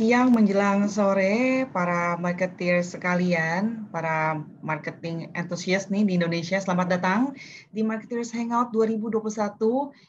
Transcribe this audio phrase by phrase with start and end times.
[0.00, 6.56] Siang menjelang sore para marketer sekalian, para marketing enthusiast nih di Indonesia.
[6.56, 7.36] Selamat datang
[7.68, 9.60] di Marketers Hangout 2021.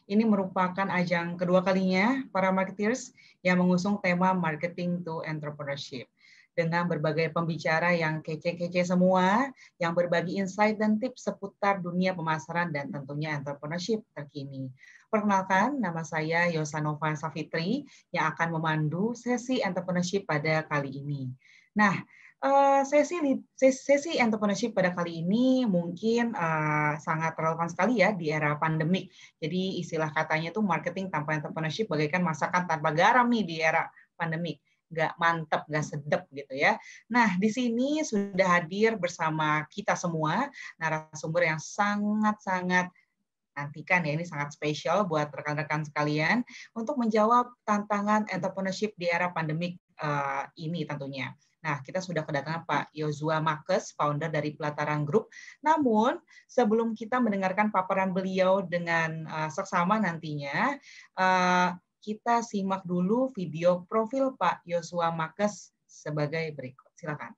[0.07, 3.11] Ini merupakan ajang kedua kalinya para marketers
[3.43, 6.07] yang mengusung tema Marketing to Entrepreneurship
[6.55, 12.95] dengan berbagai pembicara yang kece-kece semua, yang berbagi insight dan tips seputar dunia pemasaran dan
[12.95, 14.71] tentunya entrepreneurship terkini.
[15.11, 17.83] Perkenalkan, nama saya Yosanova Safitri
[18.15, 21.27] yang akan memandu sesi entrepreneurship pada kali ini.
[21.75, 21.99] Nah,
[22.39, 23.19] uh, sesi
[23.59, 29.11] sesi entrepreneurship pada kali ini mungkin uh, sangat relevan sekali ya di era pandemik.
[29.35, 34.63] Jadi istilah katanya tuh marketing tanpa entrepreneurship bagaikan masakan tanpa garam nih di era pandemik
[34.91, 36.75] nggak mantep, nggak sedep gitu ya.
[37.07, 42.91] Nah, di sini sudah hadir bersama kita semua narasumber yang sangat-sangat
[43.61, 46.41] nantikan ya ini sangat spesial buat rekan-rekan sekalian
[46.73, 51.29] untuk menjawab tantangan entrepreneurship di era pandemik uh, ini tentunya.
[51.61, 55.29] Nah, kita sudah kedatangan Pak Yozua Makes, founder dari Pelataran Group.
[55.61, 56.17] Namun,
[56.49, 60.73] sebelum kita mendengarkan paparan beliau dengan uh, seksama nantinya,
[61.21, 66.89] uh, kita simak dulu video profil Pak Yozua Makes sebagai berikut.
[66.97, 67.37] Silakan.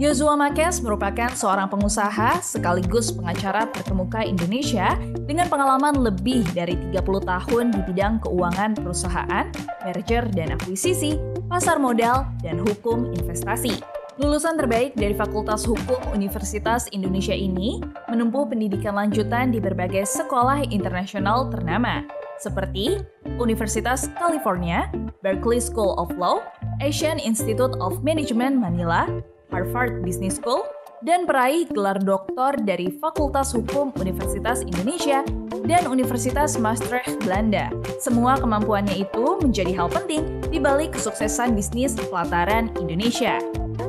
[0.00, 4.96] Yozua Makes merupakan seorang pengusaha sekaligus pengacara terkemuka Indonesia
[5.28, 9.52] dengan pengalaman lebih dari 30 tahun di bidang keuangan perusahaan,
[9.84, 13.84] merger dan akuisisi, pasar modal, dan hukum investasi.
[14.16, 21.52] Lulusan terbaik dari Fakultas Hukum Universitas Indonesia ini menempuh pendidikan lanjutan di berbagai sekolah internasional
[21.52, 22.00] ternama,
[22.40, 22.96] seperti
[23.36, 24.88] Universitas California,
[25.20, 26.40] Berkeley School of Law,
[26.80, 29.08] Asian Institute of Management Manila,
[29.52, 30.64] Harvard Business School,
[31.02, 35.26] dan peraih gelar doktor dari Fakultas Hukum Universitas Indonesia
[35.66, 37.70] dan Universitas Maastricht Belanda.
[37.98, 43.38] Semua kemampuannya itu menjadi hal penting di balik kesuksesan bisnis pelataran Indonesia.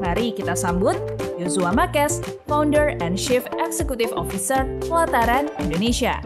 [0.01, 0.97] Mari kita sambut
[1.37, 6.19] Yosua Makes, Founder and Chief Executive Officer Pelataran Indonesia.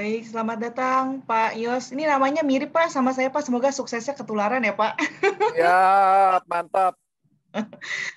[0.00, 1.92] Baik, selamat datang Pak Yos.
[1.92, 3.44] Ini namanya mirip Pak sama saya Pak.
[3.44, 4.96] Semoga suksesnya ketularan ya Pak.
[5.60, 6.96] Ya, mantap.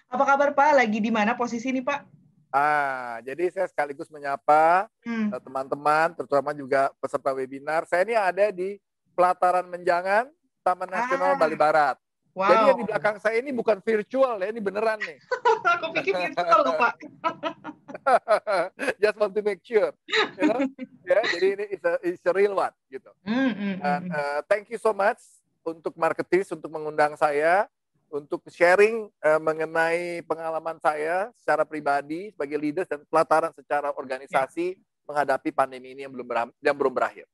[0.07, 0.79] Apa kabar Pak?
[0.79, 2.07] Lagi di mana posisi ini Pak?
[2.55, 5.35] Ah, jadi saya sekaligus menyapa hmm.
[5.35, 6.23] Eh, teman-teman, hmm.
[6.23, 7.83] terutama juga peserta webinar.
[7.83, 8.79] Saya ini ada di
[9.11, 10.31] Pelataran Menjangan,
[10.63, 11.39] Taman Nasional ah.
[11.43, 11.99] Bali Barat.
[12.31, 12.47] Wow.
[12.47, 15.19] Jadi yang di belakang saya ini bukan virtual ya, ini beneran nih.
[15.75, 16.95] Aku pikir virtual loh Pak.
[19.01, 20.59] Just want to make sure, you know?
[21.09, 23.11] ya, jadi ini is a, is a real one gitu.
[23.23, 25.19] Mm, mm, Dan uh, thank you so much
[25.63, 27.67] untuk marketis untuk mengundang saya
[28.13, 35.05] untuk sharing uh, mengenai pengalaman saya secara pribadi sebagai leader dan pelataran secara organisasi yeah.
[35.09, 37.25] menghadapi pandemi ini yang belum yang belum berakhir.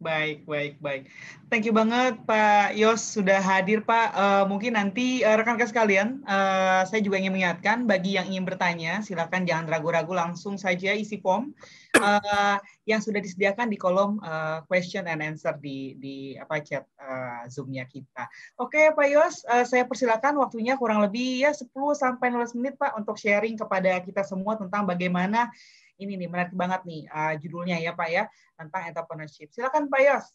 [0.00, 1.12] Baik, baik, baik.
[1.52, 4.08] Thank you banget Pak Yos sudah hadir Pak.
[4.16, 9.04] Uh, mungkin nanti uh, rekan-rekan sekalian, uh, saya juga ingin mengingatkan bagi yang ingin bertanya,
[9.04, 11.52] silakan jangan ragu-ragu langsung saja isi form
[12.00, 12.56] uh,
[12.88, 17.84] yang sudah disediakan di kolom uh, question and answer di di apa chat uh, Zoom-nya
[17.84, 18.24] kita.
[18.56, 22.96] Oke Pak Yos, uh, saya persilakan waktunya kurang lebih ya 10 sampai 15 menit Pak
[22.96, 25.52] untuk sharing kepada kita semua tentang bagaimana
[26.00, 28.24] ini nih menarik banget nih uh, judulnya ya Pak ya
[28.56, 29.52] tentang entrepreneurship.
[29.52, 30.26] Silakan Pak Yos.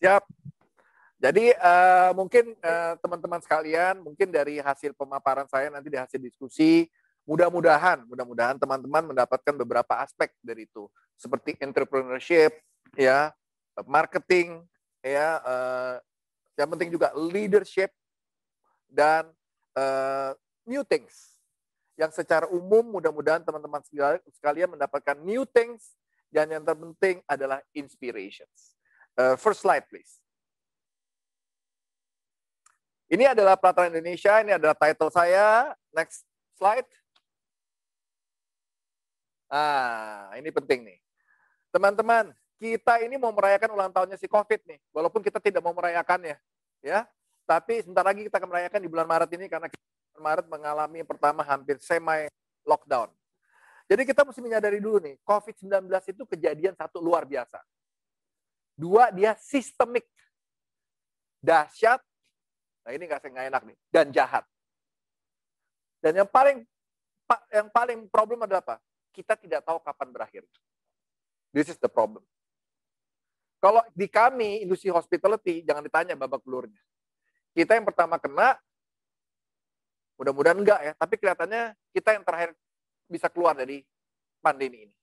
[0.00, 0.24] Siap.
[1.20, 6.88] Jadi uh, mungkin uh, teman-teman sekalian, mungkin dari hasil pemaparan saya nanti di hasil diskusi,
[7.28, 10.88] mudah-mudahan, mudah-mudahan teman-teman mendapatkan beberapa aspek dari itu,
[11.20, 12.56] seperti entrepreneurship,
[12.96, 13.36] ya,
[13.84, 14.64] marketing,
[15.04, 15.94] ya, uh,
[16.56, 17.92] yang penting juga leadership
[18.88, 19.28] dan
[19.76, 20.32] uh,
[20.64, 21.29] new things
[22.00, 23.84] yang secara umum mudah-mudahan teman-teman
[24.32, 26.00] sekalian mendapatkan new things
[26.32, 28.72] dan yang terpenting adalah inspirations.
[29.20, 30.16] Uh, first slide please.
[33.10, 35.76] Ini adalah pelataran Indonesia, ini adalah title saya.
[35.92, 36.24] Next
[36.56, 36.86] slide.
[39.50, 40.98] Ah, ini penting nih.
[41.74, 42.30] Teman-teman,
[42.62, 46.38] kita ini mau merayakan ulang tahunnya si COVID nih, walaupun kita tidak mau merayakannya,
[46.86, 47.02] ya.
[47.50, 49.66] Tapi sebentar lagi kita akan merayakan di bulan Maret ini karena
[50.20, 52.28] Maret mengalami pertama hampir semi
[52.68, 53.08] lockdown.
[53.90, 57.58] Jadi kita mesti menyadari dulu nih, COVID-19 itu kejadian satu luar biasa.
[58.78, 60.06] Dua, dia sistemik.
[61.40, 62.04] Dahsyat,
[62.84, 64.44] nah ini nggak enak nih, dan jahat.
[66.04, 66.68] Dan yang paling
[67.48, 68.76] yang paling problem adalah apa?
[69.08, 70.44] Kita tidak tahu kapan berakhir.
[71.50, 72.22] This is the problem.
[73.60, 76.80] Kalau di kami, industri hospitality, jangan ditanya babak belurnya.
[77.52, 78.56] Kita yang pertama kena,
[80.20, 82.52] Mudah-mudahan enggak ya, tapi kelihatannya kita yang terakhir
[83.08, 83.80] bisa keluar dari
[84.44, 84.94] pandemi ini.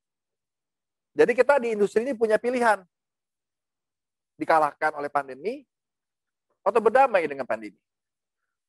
[1.17, 2.85] Jadi kita di industri ini punya pilihan.
[4.37, 5.65] Dikalahkan oleh pandemi
[6.61, 7.81] atau berdamai dengan pandemi.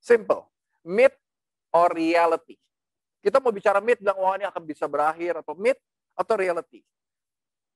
[0.00, 0.48] Simple.
[0.88, 1.20] Myth
[1.68, 2.56] or reality.
[3.20, 5.76] Kita mau bicara myth, bilang, wah ini akan bisa berakhir, atau myth,
[6.16, 6.80] atau reality.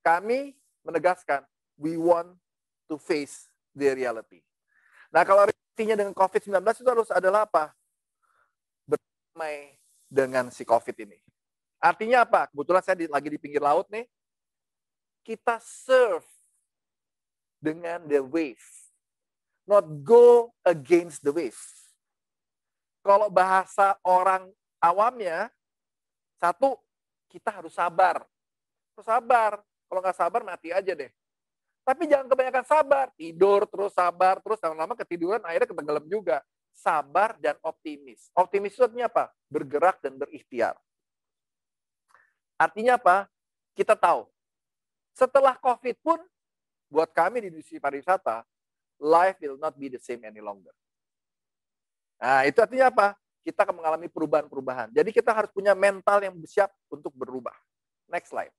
[0.00, 1.44] Kami menegaskan,
[1.76, 2.32] we want
[2.88, 4.40] to face the reality.
[5.12, 7.76] Nah, kalau realitinya dengan COVID-19 itu harus adalah apa?
[9.32, 9.80] Berdamai
[10.12, 11.16] dengan si COVID ini.
[11.80, 12.52] Artinya apa?
[12.52, 14.04] Kebetulan saya di, lagi di pinggir laut nih.
[15.24, 16.28] Kita serve
[17.56, 18.60] dengan the wave.
[19.64, 21.56] Not go against the wave.
[23.00, 24.52] Kalau bahasa orang
[24.84, 25.48] awamnya,
[26.36, 26.76] satu,
[27.32, 28.28] kita harus sabar.
[28.92, 29.64] Harus sabar.
[29.88, 31.08] Kalau nggak sabar, mati aja deh.
[31.88, 33.08] Tapi jangan kebanyakan sabar.
[33.16, 36.44] Tidur terus sabar, terus lama-lama ketiduran, akhirnya ketenggelam juga.
[36.72, 38.32] Sabar dan optimis.
[38.34, 39.24] Optimis itu artinya apa?
[39.46, 40.74] Bergerak dan berikhtiar.
[42.58, 43.28] Artinya apa?
[43.76, 44.26] Kita tahu.
[45.12, 46.18] Setelah COVID pun,
[46.88, 48.44] buat kami di industri pariwisata,
[49.00, 50.72] life will not be the same any longer.
[52.22, 53.18] Nah, itu artinya apa?
[53.42, 54.94] Kita akan mengalami perubahan-perubahan.
[54.94, 57.54] Jadi kita harus punya mental yang siap untuk berubah.
[58.06, 58.54] Next slide.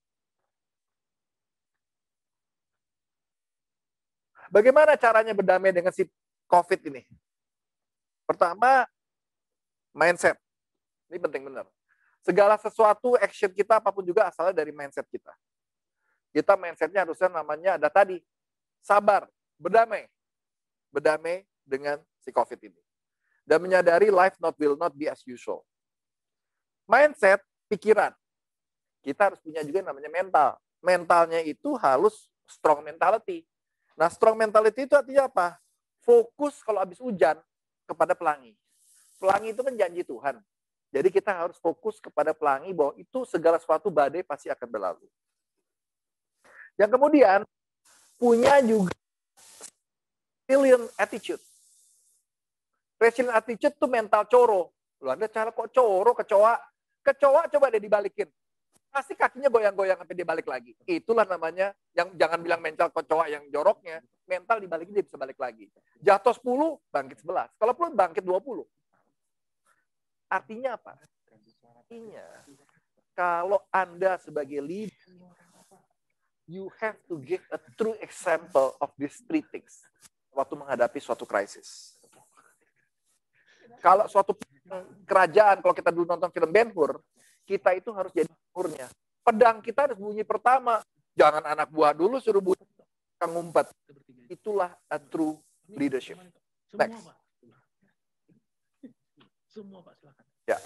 [4.51, 6.05] Bagaimana caranya berdamai dengan si
[6.51, 7.01] COVID ini?
[8.23, 8.87] Pertama,
[9.91, 10.39] mindset.
[11.11, 11.67] Ini penting benar.
[12.23, 15.31] Segala sesuatu, action kita, apa pun juga asalnya dari mindset kita.
[16.33, 18.17] Kita mindsetnya harusnya namanya ada tadi,
[18.81, 19.27] sabar,
[19.59, 20.07] berdamai.
[20.89, 22.81] Berdamai dengan si COVID ini.
[23.43, 25.67] Dan menyadari life not will not be as usual.
[26.87, 28.15] Mindset, pikiran.
[29.03, 30.49] Kita harus punya juga namanya mental.
[30.79, 33.43] Mentalnya itu harus strong mentality.
[33.99, 35.59] Nah, strong mentality itu artinya apa?
[35.99, 37.35] Fokus kalau habis hujan
[37.87, 38.55] kepada pelangi.
[39.19, 40.35] Pelangi itu kan janji Tuhan.
[40.93, 45.07] Jadi kita harus fokus kepada pelangi bahwa itu segala sesuatu badai pasti akan berlalu.
[46.77, 47.39] Yang kemudian
[48.17, 48.93] punya juga
[50.45, 51.43] resilient attitude.
[53.01, 54.69] Resilient attitude itu mental coro.
[55.01, 56.55] Lu ada cara kok coro, kecoa.
[57.03, 58.29] Kecoa coba deh dibalikin.
[58.93, 60.77] Pasti kakinya goyang-goyang sampai dia balik lagi.
[60.85, 63.97] Itulah namanya, yang jangan bilang mental kecoa yang joroknya,
[64.27, 65.67] mental dibalikin dia bisa balik lagi.
[65.99, 67.51] Jatuh 10, bangkit 11.
[67.59, 68.63] Kalau perlu bangkit 20.
[70.31, 70.97] Artinya apa?
[71.83, 72.25] Artinya,
[73.13, 74.97] kalau Anda sebagai leader,
[76.49, 79.85] you have to give a true example of these three things
[80.33, 81.93] waktu menghadapi suatu krisis.
[83.83, 84.33] Kalau suatu
[85.03, 87.03] kerajaan, kalau kita dulu nonton film Ben Hur,
[87.43, 88.87] kita itu harus jadi hurnya.
[89.23, 90.79] Pedang kita harus bunyi pertama.
[91.13, 92.63] Jangan anak buah dulu suruh bunyi
[93.27, 93.67] ngumpet.
[94.33, 95.37] Itulah a true
[95.69, 96.17] leadership.
[96.73, 96.97] Next.
[99.53, 100.25] Semua Pak silakan.
[100.49, 100.57] Ya.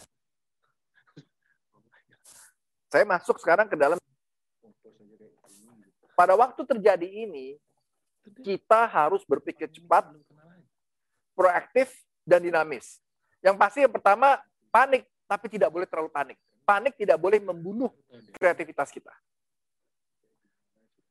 [2.88, 4.00] Saya masuk sekarang ke dalam
[6.16, 7.60] pada waktu terjadi ini
[8.42, 10.08] kita harus berpikir cepat,
[11.36, 11.92] proaktif
[12.24, 13.04] dan dinamis.
[13.44, 14.40] Yang pasti yang pertama
[14.72, 16.40] panik, tapi tidak boleh terlalu panik.
[16.64, 17.92] Panik tidak boleh membunuh
[18.40, 19.12] kreativitas kita.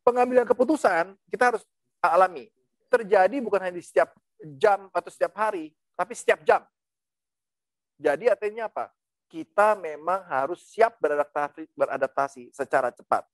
[0.00, 1.62] Pengambilan keputusan kita harus
[2.12, 2.50] alami.
[2.86, 4.14] Terjadi bukan hanya di setiap
[4.56, 6.62] jam atau setiap hari, tapi setiap jam.
[7.96, 8.92] Jadi artinya apa?
[9.26, 13.26] Kita memang harus siap beradaptasi, beradaptasi secara cepat.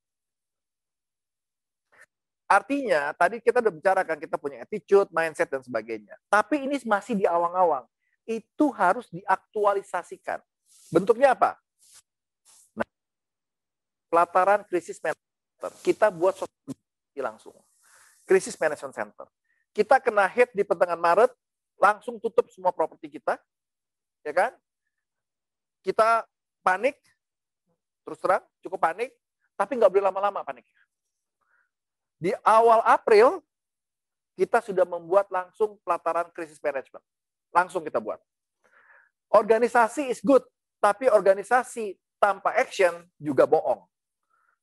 [2.49, 6.21] Artinya, tadi kita udah bicarakan kita punya attitude, mindset, dan sebagainya.
[6.29, 7.89] Tapi ini masih di awang-awang.
[8.29, 10.37] Itu harus diaktualisasikan.
[10.93, 11.57] Bentuknya apa?
[12.77, 12.85] Nah,
[14.13, 15.73] pelataran krisis manager.
[15.81, 16.37] Kita buat
[17.17, 17.57] langsung.
[18.33, 19.29] Krisis management center.
[19.77, 21.37] Kita kena hit di pertengahan Maret,
[21.77, 23.37] langsung tutup semua properti kita,
[24.25, 24.57] ya kan?
[25.85, 26.25] Kita
[26.65, 26.97] panik,
[28.09, 29.13] terus terang, cukup panik,
[29.53, 30.81] tapi nggak boleh lama-lama paniknya.
[32.17, 33.45] Di awal April,
[34.33, 37.05] kita sudah membuat langsung pelataran krisis management.
[37.53, 38.17] Langsung kita buat.
[39.29, 40.41] Organisasi is good,
[40.81, 43.85] tapi organisasi tanpa action juga bohong.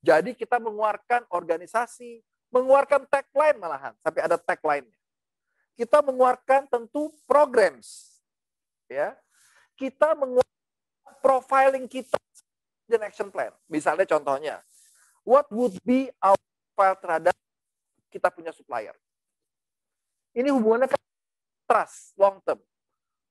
[0.02, 4.98] Jadi kita mengeluarkan organisasi, mengeluarkan tagline malahan, sampai ada tagline-nya.
[5.78, 8.20] Kita mengeluarkan tentu programs.
[8.90, 9.14] Ya,
[9.78, 12.18] kita menguasai profiling kita
[12.90, 13.54] dan action plan.
[13.70, 14.66] Misalnya contohnya,
[15.22, 16.36] what would be our
[16.74, 17.36] file terhadap
[18.10, 18.98] kita punya supplier?
[20.34, 21.02] Ini hubungannya kan
[21.70, 22.58] trust, long term.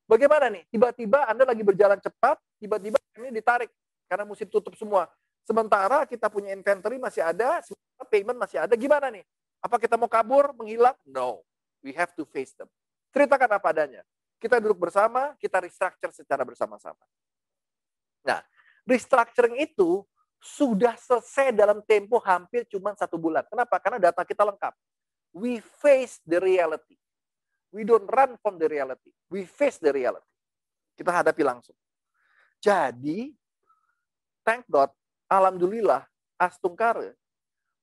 [0.07, 0.63] Bagaimana nih?
[0.71, 3.69] Tiba-tiba Anda lagi berjalan cepat, tiba-tiba ini ditarik
[4.07, 5.05] karena mesti tutup semua.
[5.49, 7.57] Sementara kita punya inventory masih ada,
[8.05, 8.77] payment masih ada.
[8.77, 9.25] Gimana nih?
[9.65, 10.93] Apa kita mau kabur, menghilang?
[11.09, 11.41] No.
[11.81, 12.69] We have to face them.
[13.09, 14.05] Ceritakan apa adanya.
[14.37, 17.01] Kita duduk bersama, kita restructure secara bersama-sama.
[18.21, 18.45] Nah,
[18.85, 20.05] restructuring itu
[20.37, 23.41] sudah selesai dalam tempo hampir cuma satu bulan.
[23.49, 23.81] Kenapa?
[23.81, 24.77] Karena data kita lengkap.
[25.33, 26.93] We face the reality.
[27.73, 29.09] We don't run from the reality.
[29.33, 30.29] We face the reality.
[30.93, 31.75] Kita hadapi langsung.
[32.61, 33.33] Jadi,
[34.45, 34.93] thank God,
[35.29, 36.09] Alhamdulillah,
[36.41, 37.13] Astungkare,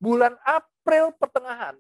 [0.03, 1.79] bulan April pertengahan,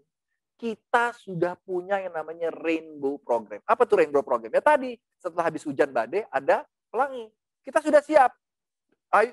[0.56, 3.60] kita sudah punya yang namanya Rainbow Program.
[3.68, 4.48] Apa tuh Rainbow Program?
[4.54, 7.28] Ya tadi, setelah habis hujan badai, ada pelangi.
[7.60, 8.32] Kita sudah siap.
[9.10, 9.28] Are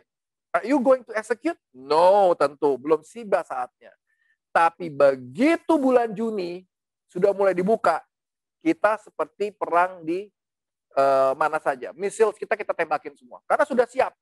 [0.53, 1.57] Are you going to execute?
[1.73, 2.77] No, tentu.
[2.77, 3.89] Belum tiba saatnya.
[4.53, 6.61] Tapi begitu bulan Juni
[7.09, 8.05] sudah mulai dibuka,
[8.61, 10.29] kita seperti perang di
[10.93, 11.89] uh, mana saja.
[11.97, 13.41] Misil kita kita tembakin semua.
[13.49, 14.13] Karena sudah siap.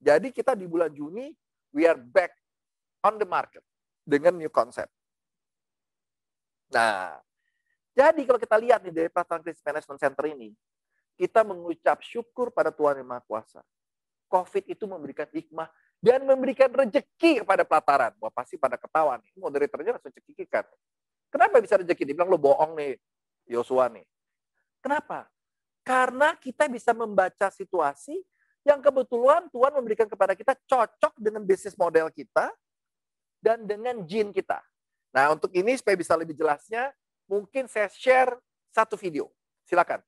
[0.00, 1.28] Jadi kita di bulan Juni,
[1.76, 2.32] we are back
[3.04, 3.60] on the market
[4.02, 4.90] dengan new concept.
[6.72, 7.20] Nah,
[7.92, 10.56] jadi kalau kita lihat nih dari Pelataran Crisis Management Center ini,
[11.20, 13.60] kita mengucap syukur pada Tuhan Yang Maha Kuasa
[14.30, 15.66] COVID itu memberikan hikmah
[15.98, 18.14] dan memberikan rejeki kepada pelataran.
[18.22, 19.34] Wah pasti pada ketawa nih.
[19.36, 20.64] Moderatornya langsung cekikikan.
[21.28, 22.06] Kenapa bisa rejeki?
[22.06, 22.94] Dia bilang lo bohong nih,
[23.50, 24.06] Yosua nih.
[24.78, 25.26] Kenapa?
[25.82, 28.22] Karena kita bisa membaca situasi
[28.66, 32.52] yang kebetulan Tuhan memberikan kepada kita cocok dengan bisnis model kita
[33.40, 34.60] dan dengan jin kita.
[35.10, 36.92] Nah, untuk ini supaya bisa lebih jelasnya,
[37.24, 38.36] mungkin saya share
[38.70, 39.32] satu video.
[39.66, 40.04] Silakan.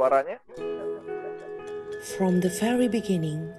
[0.00, 0.40] suaranya.
[2.16, 3.52] From the very beginning,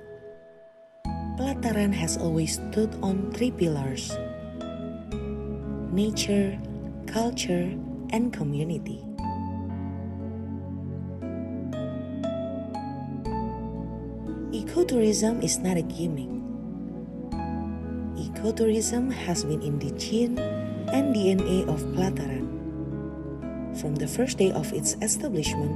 [1.40, 4.12] Pelataran has always stood on three pillars
[5.92, 6.60] nature,
[7.08, 7.72] culture,
[8.12, 9.04] and community.
[14.52, 16.32] Ecotourism is not a gimmick.
[18.16, 20.40] Ecotourism has been in the gene
[20.92, 22.48] and DNA of Pelataran.
[23.80, 25.76] From the first day of its establishment,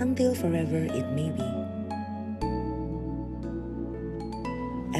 [0.00, 1.59] until forever it may be.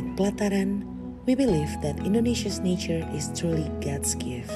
[0.01, 0.81] At Pelataran,
[1.29, 4.49] we believe that Indonesia's nature is truly God's gift.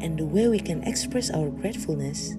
[0.00, 2.32] And the way we can express our gratefulness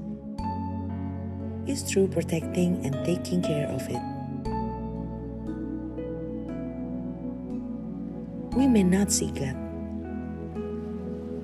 [1.69, 4.01] is through protecting and taking care of it.
[8.57, 9.53] We may not see God,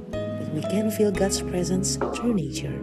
[0.09, 2.81] but we can feel God's presence through nature.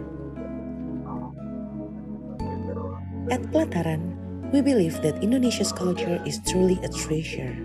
[3.27, 4.14] At Pelataran,
[4.55, 7.59] we believe that Indonesia's culture is truly a treasure.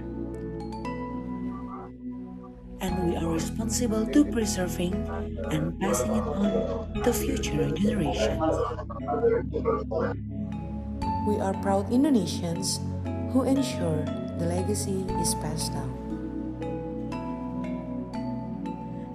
[2.83, 4.99] And we are responsible to preserving
[5.55, 8.43] and passing it on to future generations.
[11.31, 12.83] We are proud Indonesians
[13.31, 14.03] who ensure
[14.43, 15.95] the legacy is passed down.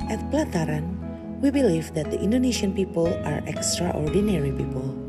[0.08, 0.96] At Plataran,
[1.44, 5.05] we believe that the Indonesian people are extraordinary people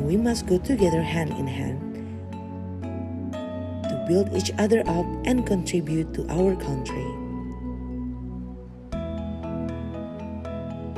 [0.00, 1.76] and we must go together hand in hand
[3.84, 7.04] to build each other up and contribute to our country.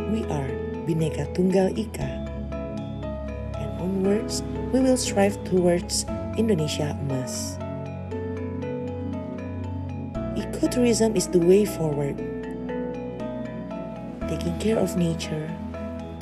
[0.06, 0.46] We are
[0.86, 2.10] Bineka Tunggal Ika,
[3.58, 6.06] and onwards we will strive towards
[6.38, 7.58] Indonesia Emas.
[10.38, 12.22] Ecotourism is the way forward.
[14.30, 15.50] Taking care of nature,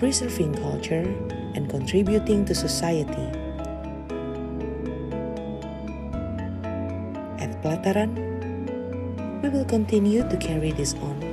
[0.00, 1.04] preserving culture,
[1.54, 3.30] and contributing to society.
[7.38, 8.12] At Pelataran,
[9.42, 11.30] we will continue to carry this on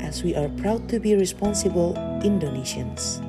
[0.00, 1.92] as we are proud to be responsible
[2.24, 3.27] Indonesians.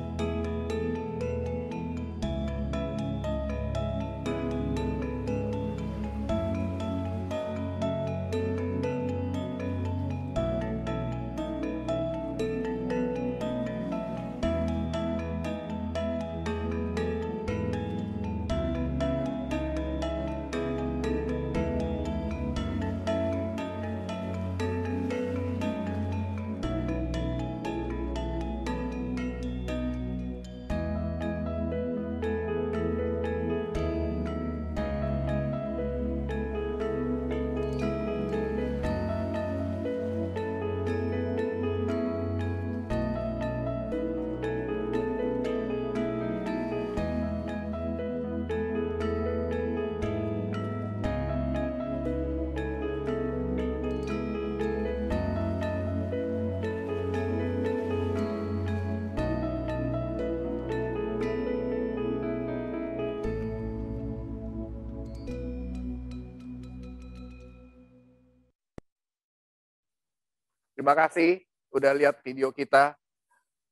[70.89, 72.97] Terima kasih udah lihat video kita.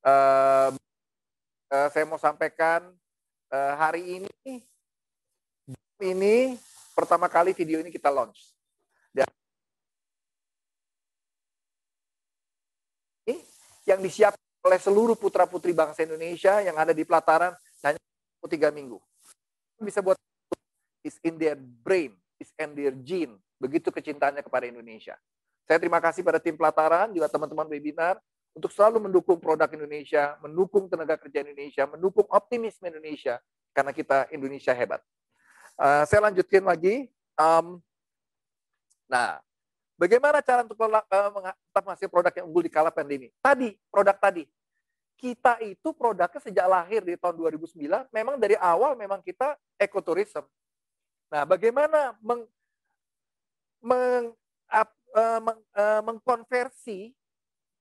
[0.05, 0.69] Uh,
[1.73, 2.93] uh, saya mau sampaikan
[3.49, 4.61] uh, hari ini
[5.97, 6.61] ini
[6.93, 8.53] pertama kali video ini kita launch.
[9.09, 9.25] Dan
[13.89, 17.97] yang disiapkan oleh seluruh putra-putri bangsa Indonesia yang ada di pelataran hanya
[18.45, 19.01] tiga minggu.
[19.81, 20.21] Bisa buat
[21.01, 23.41] is in their brain, is in their gene.
[23.57, 25.17] Begitu kecintaannya kepada Indonesia.
[25.67, 28.15] Saya terima kasih pada tim pelataran, juga teman-teman webinar,
[28.55, 33.37] untuk selalu mendukung produk Indonesia, mendukung tenaga kerja Indonesia, mendukung optimisme Indonesia,
[33.75, 35.03] karena kita Indonesia hebat.
[35.77, 37.11] Uh, saya lanjutkan lagi.
[37.37, 37.77] Um,
[39.05, 39.37] nah,
[39.99, 41.03] bagaimana cara untuk uh,
[41.69, 43.29] tetap menghasilkan produk yang unggul di kala pandemi?
[43.43, 44.47] Tadi, produk tadi
[45.17, 50.45] kita itu produknya sejak lahir di tahun 2009, memang dari awal memang kita ekoturism.
[51.33, 52.45] Nah, bagaimana meng,
[53.81, 54.31] meng,
[55.17, 57.17] uh, meng, uh, mengkonversi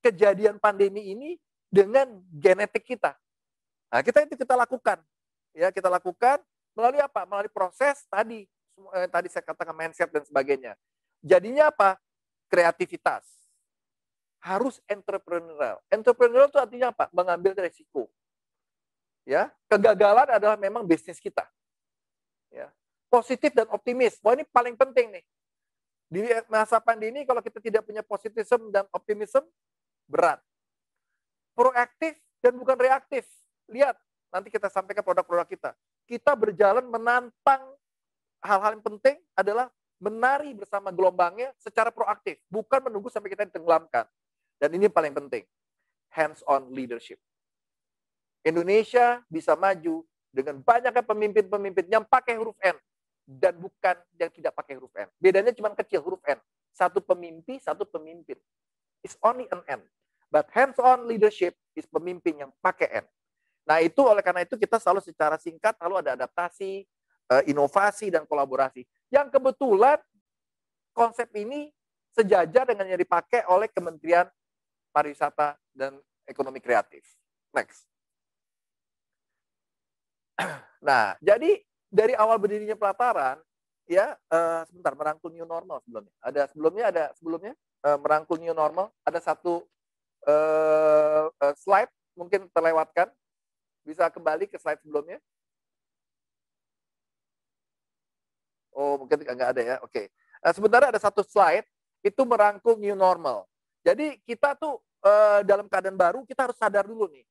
[0.00, 1.36] kejadian pandemi ini
[1.68, 3.12] dengan genetik kita?
[3.92, 4.98] Nah, kita itu kita lakukan.
[5.52, 6.40] Ya, kita lakukan
[6.76, 7.24] melalui apa?
[7.24, 8.44] Melalui proses tadi,
[8.92, 10.76] eh, tadi saya katakan mindset dan sebagainya.
[11.24, 11.96] Jadinya apa?
[12.52, 13.24] Kreativitas
[14.44, 15.80] harus entrepreneurial.
[15.90, 17.08] Entrepreneurial itu artinya apa?
[17.10, 18.06] Mengambil resiko.
[19.26, 21.42] Ya, kegagalan adalah memang bisnis kita.
[22.52, 22.70] Ya.
[23.10, 24.22] Positif dan optimis.
[24.22, 25.24] Wah, ini paling penting nih.
[26.06, 29.42] Di masa pandemi kalau kita tidak punya positivism dan optimism
[30.06, 30.38] berat.
[31.58, 33.26] Proaktif dan bukan reaktif.
[33.66, 33.98] Lihat,
[34.30, 35.70] nanti kita sampaikan produk-produk kita.
[36.06, 37.74] Kita berjalan menantang
[38.38, 39.66] hal-hal yang penting adalah
[39.98, 44.06] menari bersama gelombangnya secara proaktif, bukan menunggu sampai kita ditenggelamkan.
[44.60, 45.42] Dan ini paling penting,
[46.12, 47.18] hands-on leadership.
[48.46, 52.76] Indonesia bisa maju dengan banyaknya pemimpin-pemimpin yang pakai huruf N
[53.26, 55.10] dan bukan yang tidak pakai huruf N.
[55.18, 56.38] Bedanya cuma kecil huruf N.
[56.70, 58.38] Satu pemimpi, satu pemimpin.
[59.02, 59.82] It's only an N.
[60.30, 63.06] But hands-on leadership is pemimpin yang pakai N.
[63.66, 66.86] Nah itu oleh karena itu kita selalu secara singkat selalu ada adaptasi,
[67.34, 68.86] eh, inovasi, dan kolaborasi.
[69.10, 69.98] Yang kebetulan
[70.94, 71.74] konsep ini
[72.14, 74.30] sejajar dengan yang dipakai oleh Kementerian
[74.96, 77.04] pariwisata, dan ekonomi kreatif.
[77.52, 77.84] Next.
[80.86, 83.40] Nah, jadi dari awal berdirinya pelataran,
[83.88, 86.12] ya uh, sebentar merangkul new normal sebelumnya.
[86.20, 87.52] Ada sebelumnya ada sebelumnya
[87.88, 88.92] uh, merangkul new normal.
[89.00, 89.64] Ada satu
[90.28, 93.08] uh, uh, slide mungkin terlewatkan.
[93.86, 95.16] Bisa kembali ke slide sebelumnya.
[98.76, 99.76] Oh mungkin nggak ada ya.
[99.80, 99.88] Oke.
[99.88, 100.06] Okay.
[100.44, 101.64] Nah, sebentar ada satu slide
[102.04, 103.48] itu merangkul new normal.
[103.80, 107.24] Jadi kita tuh uh, dalam keadaan baru kita harus sadar dulu nih.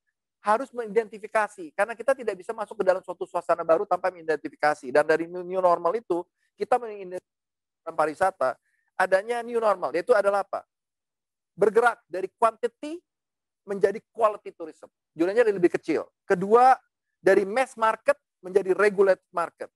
[0.46, 4.94] Harus mengidentifikasi karena kita tidak bisa masuk ke dalam suatu suasana baru tanpa mengidentifikasi.
[4.94, 6.22] Dan dari new, normal itu
[6.54, 7.34] kita mengidentifikasi
[7.90, 8.54] pariwisata
[8.98, 10.62] adanya new normal yaitu adalah apa?
[11.54, 12.98] Bergerak dari quantity
[13.66, 14.88] menjadi quality tourism.
[15.12, 16.06] Jumlahnya lebih kecil.
[16.22, 16.78] Kedua,
[17.18, 19.68] dari mass market menjadi regulated market.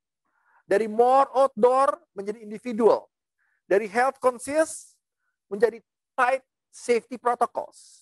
[0.62, 3.10] Dari more outdoor menjadi individual.
[3.66, 4.94] Dari health conscious
[5.50, 5.82] menjadi
[6.14, 7.99] tight safety protocols.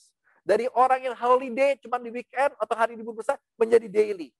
[0.48, 4.32] Dari orang yang holiday cuma di weekend atau hari libur besar menjadi daily.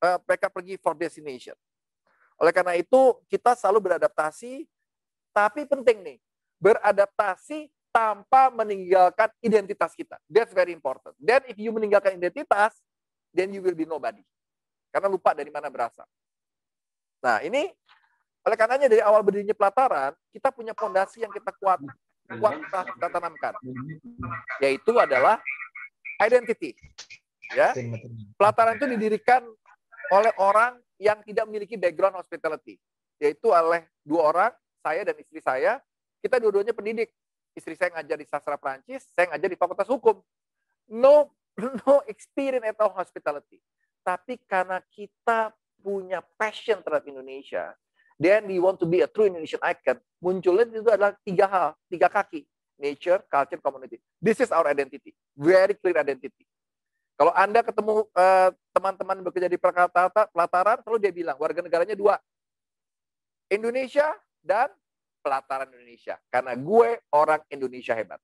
[0.00, 1.52] Uh, mereka pergi for destination.
[2.40, 4.64] Oleh karena itu, kita selalu beradaptasi,
[5.36, 6.18] tapi penting nih,
[6.56, 10.16] beradaptasi tanpa meninggalkan identitas kita.
[10.24, 11.12] That's very important.
[11.20, 12.76] Then if you meninggalkan identitas,
[13.28, 14.24] then you will be nobody.
[14.88, 16.08] Karena lupa dari mana berasal.
[17.20, 17.68] Nah, ini
[18.40, 21.80] oleh karenanya dari awal berdirinya pelataran, kita punya fondasi yang kita kuat
[22.26, 23.54] kualitas kita tanamkan,
[24.58, 25.38] yaitu adalah
[26.20, 26.74] identity.
[27.54, 27.70] Ya,
[28.34, 29.46] pelataran itu didirikan
[30.10, 32.74] oleh orang yang tidak memiliki background hospitality,
[33.22, 35.78] yaitu oleh dua orang, saya dan istri saya.
[36.18, 37.14] Kita dua-duanya pendidik.
[37.54, 40.20] Istri saya ngajar di sastra Prancis, saya ngajar di Fakultas Hukum.
[40.90, 41.30] No,
[41.86, 43.62] no experience at all hospitality.
[44.02, 47.72] Tapi karena kita punya passion terhadap Indonesia,
[48.16, 52.08] then we want to be a true Indonesian icon, munculnya itu adalah tiga hal, tiga
[52.08, 52.44] kaki.
[52.76, 53.96] Nature, culture, community.
[54.20, 55.16] This is our identity.
[55.32, 56.44] Very clear identity.
[57.16, 62.20] Kalau Anda ketemu eh, teman-teman uh, bekerja di pelataran, selalu dia bilang, warga negaranya dua.
[63.48, 64.12] Indonesia
[64.44, 64.68] dan
[65.24, 66.20] pelataran Indonesia.
[66.28, 68.20] Karena gue orang Indonesia hebat.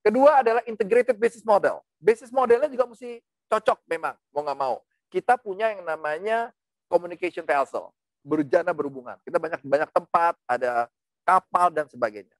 [0.00, 1.84] Kedua adalah integrated business model.
[2.00, 3.20] Business modelnya juga mesti
[3.52, 4.80] cocok memang, mau nggak mau.
[5.12, 6.48] Kita punya yang namanya
[6.88, 7.92] communication vessel
[8.24, 9.20] berjana berhubungan.
[9.20, 10.88] Kita banyak banyak tempat, ada
[11.22, 12.32] kapal dan sebagainya.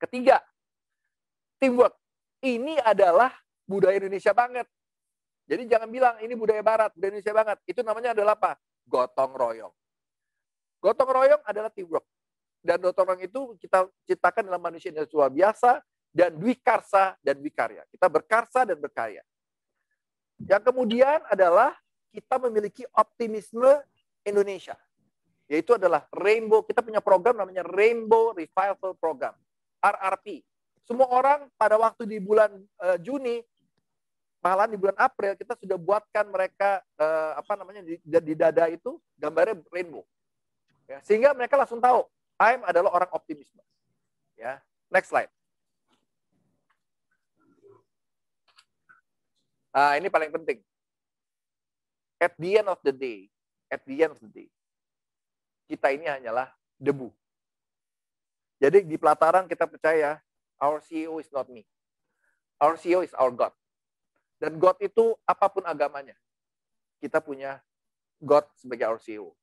[0.00, 0.40] Ketiga,
[1.60, 1.94] teamwork.
[2.42, 3.30] Ini adalah
[3.68, 4.66] budaya Indonesia banget.
[5.46, 7.58] Jadi jangan bilang ini budaya barat, budaya Indonesia banget.
[7.68, 8.58] Itu namanya adalah apa?
[8.88, 9.74] Gotong royong.
[10.82, 12.02] Gotong royong adalah teamwork.
[12.58, 15.84] Dan gotong royong itu kita ciptakan dalam manusia yang luar biasa.
[16.12, 17.88] dan dwikarsa dan dwikarya.
[17.88, 19.24] Kita berkarsa dan berkarya.
[20.44, 21.72] Yang kemudian adalah
[22.12, 23.80] kita memiliki optimisme
[24.26, 24.78] Indonesia.
[25.50, 29.34] Yaitu adalah Rainbow, kita punya program namanya Rainbow Revival Program,
[29.84, 30.40] RRP.
[30.82, 33.44] Semua orang pada waktu di bulan uh, Juni,
[34.42, 38.98] malah di bulan April kita sudah buatkan mereka uh, apa namanya di, di dada itu
[39.14, 40.02] gambarnya rainbow.
[40.90, 42.02] Ya, sehingga mereka langsung tahu,
[42.42, 43.62] I'm adalah orang optimisme.
[44.34, 44.58] Ya,
[44.90, 45.30] next slide.
[49.72, 50.58] Nah, ini paling penting.
[52.20, 53.32] At the end of the day,
[53.72, 54.48] at the end of the day,
[55.64, 57.08] kita ini hanyalah debu.
[58.60, 60.20] Jadi di pelataran kita percaya,
[60.60, 61.64] our CEO is not me.
[62.60, 63.56] Our CEO is our God.
[64.36, 66.14] Dan God itu apa pun agamanya.
[67.00, 67.58] Kita punya
[68.20, 69.34] God sebagai our CEO.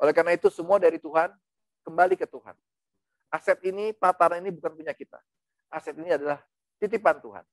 [0.00, 1.28] Oleh karena itu semua dari Tuhan
[1.84, 2.56] kembali ke Tuhan.
[3.32, 5.20] Aset ini, pelataran ini bukan punya kita.
[5.68, 6.40] Aset ini adalah
[6.80, 7.44] titipan Tuhan.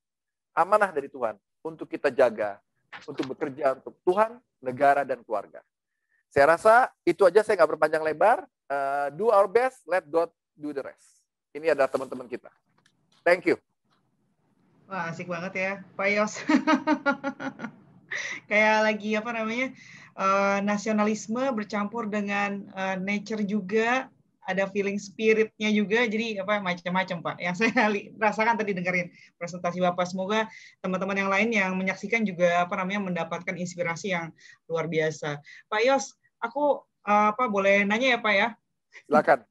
[0.56, 2.60] Amanah dari Tuhan untuk kita jaga,
[3.08, 5.64] untuk bekerja untuk Tuhan, negara, dan keluarga.
[6.30, 8.46] Saya rasa itu aja saya nggak berpanjang lebar.
[8.70, 11.26] Uh, do our best, let God do the rest.
[11.58, 12.54] Ini adalah teman-teman kita.
[13.26, 13.58] Thank you.
[14.86, 16.34] Wah, asik banget ya, Pak Yos.
[18.50, 19.74] Kayak lagi apa namanya,
[20.18, 24.10] uh, nasionalisme bercampur dengan uh, nature juga,
[24.50, 27.70] ada feeling spiritnya juga jadi apa macam-macam pak yang saya
[28.26, 30.50] rasakan tadi dengerin presentasi bapak semoga
[30.82, 34.34] teman-teman yang lain yang menyaksikan juga apa namanya mendapatkan inspirasi yang
[34.66, 35.38] luar biasa
[35.70, 38.48] pak Yos aku uh, apa boleh nanya ya pak ya?
[39.08, 39.40] Silakan.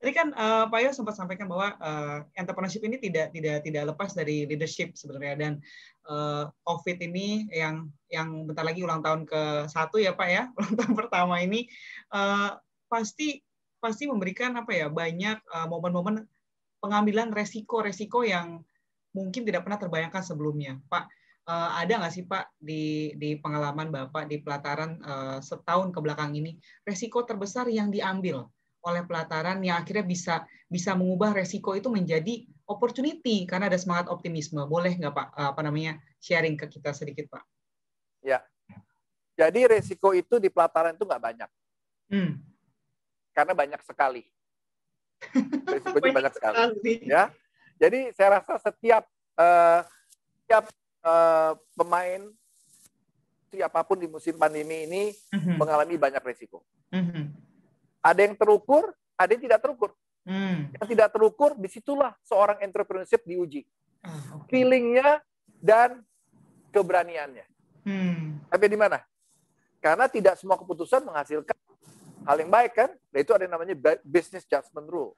[0.00, 4.16] Tadi kan uh, Pak Yos sempat sampaikan bahwa uh, entrepreneurship ini tidak tidak tidak lepas
[4.16, 5.36] dari leadership sebenarnya.
[5.36, 5.52] Dan
[6.08, 10.48] uh, COVID ini yang yang bentar lagi ulang tahun ke satu ya Pak ya?
[10.56, 11.68] Ulang tahun pertama ini
[12.16, 12.56] uh,
[12.88, 13.44] pasti
[13.76, 16.24] pasti memberikan apa ya banyak uh, momen-momen
[16.80, 18.64] pengambilan resiko-resiko yang
[19.12, 21.12] mungkin tidak pernah terbayangkan sebelumnya, Pak.
[21.50, 26.30] Uh, ada nggak sih Pak di di pengalaman Bapak di pelataran uh, setahun ke belakang
[26.38, 28.46] ini resiko terbesar yang diambil
[28.86, 34.62] oleh pelataran yang akhirnya bisa bisa mengubah resiko itu menjadi opportunity karena ada semangat optimisme.
[34.70, 37.42] Boleh nggak Pak uh, apa namanya sharing ke kita sedikit Pak?
[38.22, 38.38] Ya.
[39.34, 41.50] Jadi resiko itu di pelataran itu nggak banyak.
[42.14, 42.50] Hmm
[43.34, 44.22] karena banyak sekali.
[45.72, 46.56] Risikonya banyak sekali.
[47.08, 47.32] Ya.
[47.80, 49.08] Jadi saya rasa setiap
[49.40, 49.80] uh,
[50.44, 50.68] setiap
[51.04, 52.28] uh, pemain
[53.50, 55.56] siapa pun di musim pandemi ini mm-hmm.
[55.58, 56.62] mengalami banyak risiko.
[56.94, 57.24] Mm-hmm.
[58.00, 59.90] Ada yang terukur, ada yang tidak terukur.
[60.24, 60.70] Mm.
[60.78, 63.66] Yang tidak terukur, di situlah seorang entrepreneurship diuji.
[64.00, 64.62] Ah, okay.
[64.62, 65.20] Feelingnya
[65.58, 66.00] dan
[66.70, 67.44] keberaniannya.
[67.84, 68.46] Mm.
[68.48, 69.02] Tapi di mana?
[69.82, 71.56] Karena tidak semua keputusan menghasilkan
[72.24, 72.90] hal yang baik kan?
[73.10, 75.16] Nah, itu ada yang namanya business judgment rule.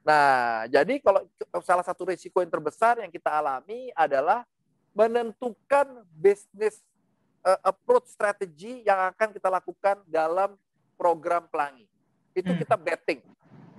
[0.00, 1.28] Nah, jadi kalau
[1.60, 4.48] salah satu risiko yang terbesar yang kita alami adalah
[5.00, 6.84] menentukan bisnis
[7.40, 10.60] uh, approach strategi yang akan kita lakukan dalam
[11.00, 11.88] program pelangi.
[12.36, 12.60] Itu hmm.
[12.60, 13.24] kita betting.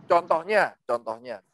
[0.09, 1.45] Contohnya, contohnya,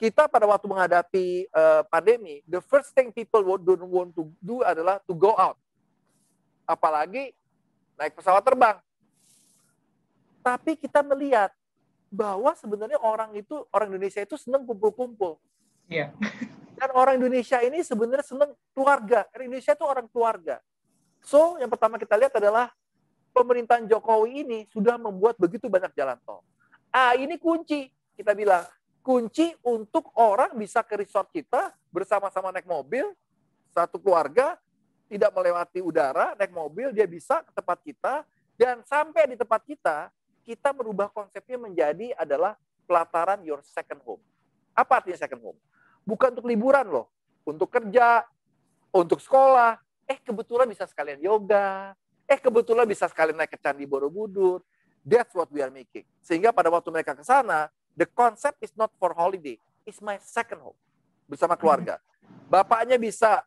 [0.00, 4.96] kita pada waktu menghadapi uh, pandemi, the first thing people don't want to do adalah
[5.04, 5.60] to go out.
[6.64, 7.36] Apalagi
[8.00, 8.80] naik pesawat terbang.
[10.40, 11.52] Tapi kita melihat
[12.08, 15.36] bahwa sebenarnya orang itu orang Indonesia itu senang kumpul-kumpul.
[15.86, 16.16] Iya.
[16.74, 19.26] Dan orang Indonesia ini sebenarnya senang keluarga.
[19.38, 20.58] Indonesia itu orang keluarga.
[21.24, 22.74] So, yang pertama kita lihat adalah
[23.32, 26.42] pemerintahan Jokowi ini sudah membuat begitu banyak jalan tol.
[26.94, 27.90] Ah, ini kunci.
[28.14, 28.62] Kita bilang,
[29.02, 33.10] kunci untuk orang bisa ke resort kita bersama-sama naik mobil,
[33.74, 34.54] satu keluarga,
[35.10, 38.14] tidak melewati udara, naik mobil, dia bisa ke tempat kita,
[38.54, 40.08] dan sampai di tempat kita,
[40.46, 42.54] kita merubah konsepnya menjadi adalah
[42.86, 44.22] pelataran your second home.
[44.72, 45.58] Apa artinya second home?
[46.04, 47.08] Bukan untuk liburan loh,
[47.48, 48.24] untuk kerja,
[48.94, 49.80] untuk sekolah.
[50.04, 51.96] Eh kebetulan bisa sekalian yoga.
[52.28, 54.60] Eh kebetulan bisa sekalian naik ke Candi Borobudur.
[55.04, 56.04] That's what we are making.
[56.24, 59.60] Sehingga pada waktu mereka ke sana, the concept is not for holiday.
[59.84, 60.78] It's my second home.
[61.28, 62.00] Bersama keluarga.
[62.48, 63.44] Bapaknya bisa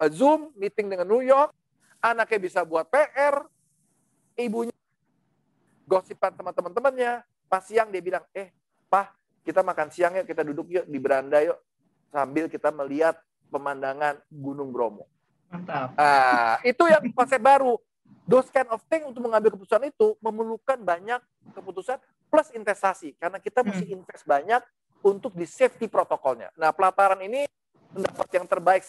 [0.00, 1.52] uh, Zoom, meeting dengan New York.
[2.00, 3.44] Anaknya bisa buat PR.
[4.38, 4.72] Ibunya
[5.84, 7.20] gosipan sama teman-temannya.
[7.48, 8.52] Pas siang dia bilang, eh,
[8.88, 9.12] Pah,
[9.44, 11.60] kita makan siang yuk, kita duduk yuk di beranda yuk.
[12.08, 13.20] Sambil kita melihat
[13.52, 15.08] pemandangan Gunung Bromo.
[15.48, 15.96] Mantap.
[15.96, 17.76] Nah, itu yang konsep baru.
[18.28, 21.20] Those kind of thing untuk mengambil keputusan itu memerlukan banyak
[21.56, 21.96] keputusan
[22.28, 23.16] plus investasi.
[23.16, 23.96] Karena kita mesti hmm.
[24.00, 24.60] invest banyak
[25.00, 26.52] untuk di safety protokolnya.
[26.56, 27.48] Nah, pelataran ini
[27.92, 28.84] mendapat yang terbaik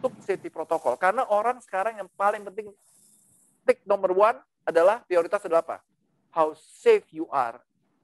[0.00, 0.94] untuk safety protokol.
[0.94, 2.70] Karena orang sekarang yang paling penting
[3.66, 5.78] tick nomor one adalah prioritas adalah apa?
[6.30, 7.58] How safe you are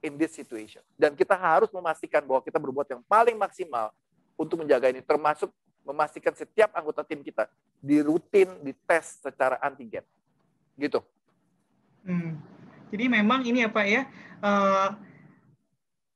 [0.06, 0.80] in this situation.
[0.94, 3.90] Dan kita harus memastikan bahwa kita berbuat yang paling maksimal
[4.38, 5.50] untuk menjaga ini, termasuk
[5.82, 7.50] memastikan setiap anggota tim kita
[7.82, 10.06] di rutin dites secara antigen.
[10.78, 11.02] Gitu.
[12.06, 12.38] Hmm.
[12.94, 14.02] Jadi memang ini ya Pak ya,
[14.42, 14.94] uh,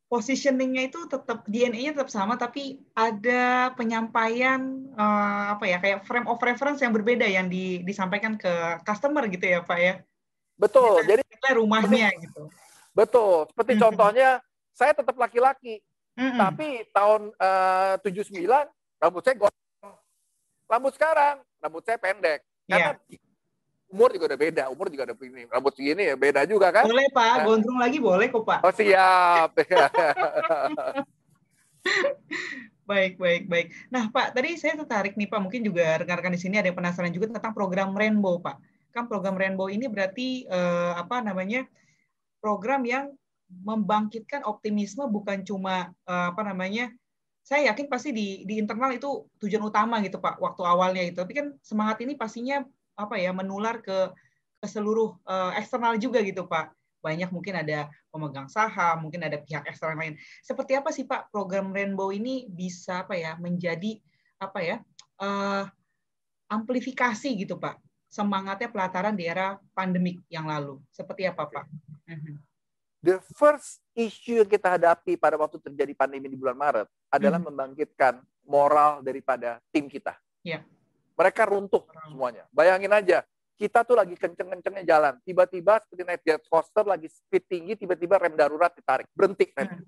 [0.07, 6.39] positioningnya itu tetap DNA-nya tetap sama, tapi ada penyampaian uh, apa ya kayak frame of
[6.43, 9.95] reference yang berbeda yang di, disampaikan ke customer gitu ya Pak ya.
[10.59, 11.03] Betul.
[11.03, 12.51] Kita, Jadi kita rumahnya gitu.
[12.93, 13.49] Betul.
[13.51, 13.85] Seperti mm-hmm.
[13.89, 14.31] contohnya
[14.75, 15.83] saya tetap laki-laki,
[16.17, 16.39] mm-hmm.
[16.39, 18.47] tapi tahun eh, uh, 79
[19.01, 19.97] rambut saya gondrong.
[20.71, 22.41] Rambut sekarang rambut saya pendek.
[22.71, 23.21] Karena yeah
[23.91, 26.87] umur juga udah beda, umur juga udah ini rambut segini ya beda juga kan?
[26.87, 27.45] Boleh Pak, nah.
[27.45, 28.63] gondrong lagi boleh kok Pak.
[28.63, 29.51] Oh siap.
[32.91, 33.67] baik, baik, baik.
[33.91, 37.11] Nah Pak, tadi saya tertarik nih Pak, mungkin juga rekan-rekan di sini ada yang penasaran
[37.11, 38.63] juga tentang program Rainbow Pak.
[38.95, 41.67] Kan program Rainbow ini berarti eh, apa namanya
[42.41, 43.13] program yang
[43.51, 46.91] membangkitkan optimisme bukan cuma eh, apa namanya
[47.41, 51.19] saya yakin pasti di di internal itu tujuan utama gitu Pak waktu awalnya itu.
[51.19, 52.63] Tapi kan semangat ini pastinya
[52.95, 54.13] apa ya menular ke
[54.61, 56.71] ke seluruh uh, eksternal juga gitu Pak.
[57.01, 60.15] Banyak mungkin ada pemegang saham, mungkin ada pihak eksternal lain.
[60.45, 63.99] Seperti apa sih Pak program Rainbow ini bisa apa ya menjadi
[64.39, 64.77] apa ya
[65.19, 65.65] uh,
[66.53, 70.83] amplifikasi gitu Pak semangatnya pelataran di era pandemik yang lalu.
[70.91, 71.65] Seperti apa Pak?
[72.11, 72.35] Mhm.
[73.01, 77.49] The first issue yang kita hadapi pada waktu terjadi pandemi di bulan Maret adalah hmm.
[77.49, 80.21] membangkitkan moral daripada tim kita.
[80.45, 80.69] Yeah.
[81.17, 82.45] Mereka runtuh semuanya.
[82.53, 83.25] Bayangin aja,
[83.57, 85.15] kita tuh lagi kenceng-kencengnya jalan.
[85.25, 89.09] Tiba-tiba seperti naik jet coaster lagi speed tinggi, tiba-tiba rem darurat ditarik.
[89.17, 89.81] Berhenti rem.
[89.81, 89.85] Hmm.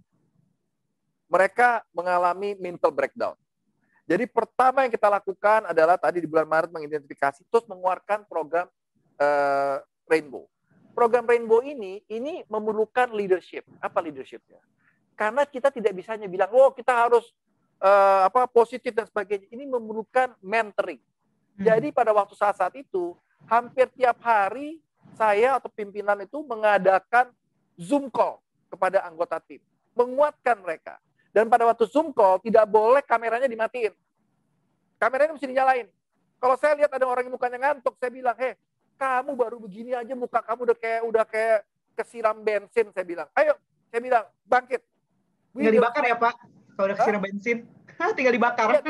[1.28, 3.36] Mereka mengalami mental breakdown.
[4.02, 8.66] Jadi pertama yang kita lakukan adalah tadi di bulan Maret mengidentifikasi, terus mengeluarkan program
[9.18, 9.78] uh,
[10.10, 10.50] Rainbow.
[10.92, 13.64] Program Rainbow ini, ini memerlukan leadership.
[13.78, 14.60] Apa leadershipnya?
[15.14, 17.30] Karena kita tidak bisa hanya bilang, oh kita harus
[17.80, 19.48] uh, apa positif dan sebagainya.
[19.48, 21.00] Ini memerlukan mentoring.
[21.00, 21.62] Hmm.
[21.62, 23.14] Jadi pada waktu saat-saat itu,
[23.46, 24.82] hampir tiap hari
[25.14, 27.30] saya atau pimpinan itu mengadakan
[27.78, 29.62] Zoom call kepada anggota tim.
[29.92, 30.96] Menguatkan mereka.
[31.32, 33.96] Dan pada waktu Zoom call, tidak boleh kameranya dimatiin.
[35.00, 35.88] Kameranya mesti dinyalain.
[36.36, 38.52] Kalau saya lihat ada orang yang mukanya ngantuk, saya bilang, heh,
[39.00, 41.60] kamu baru begini aja muka kamu udah kayak udah kayak
[41.96, 42.92] kesiram bensin.
[42.92, 43.56] Saya bilang, ayo,
[43.88, 44.84] saya bilang, bangkit.
[45.56, 46.34] Tinggal dibakar ya Pak,
[46.76, 47.58] kalau udah kesiram bensin.
[48.18, 48.66] tinggal dibakar.
[48.76, 48.80] Ya,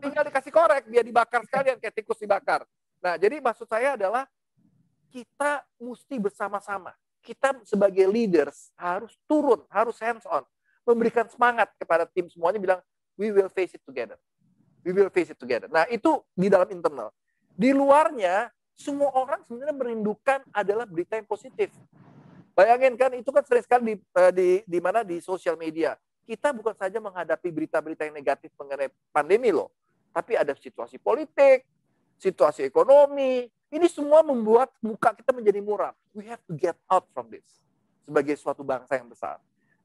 [0.00, 2.64] tinggal dikasih korek, biar dibakar sekalian kayak tikus dibakar.
[3.02, 4.24] Nah, jadi maksud saya adalah
[5.12, 6.94] kita mesti bersama-sama.
[7.22, 10.42] Kita sebagai leaders harus turun, harus hands on,
[10.82, 12.80] memberikan semangat kepada tim semuanya bilang
[13.14, 14.18] we will face it together.
[14.82, 15.70] We will face it together.
[15.70, 17.14] Nah, itu di dalam internal.
[17.54, 21.70] Di luarnya semua orang sebenarnya merindukan adalah berita yang positif.
[22.52, 26.54] Bayangin kan itu kan sering sekali di eh, di, di mana di sosial media kita
[26.54, 29.74] bukan saja menghadapi berita-berita yang negatif mengenai pandemi loh,
[30.14, 31.66] tapi ada situasi politik,
[32.18, 33.50] situasi ekonomi.
[33.72, 35.96] Ini semua membuat muka kita menjadi muram.
[36.12, 37.44] We have to get out from this
[38.04, 39.40] sebagai suatu bangsa yang besar.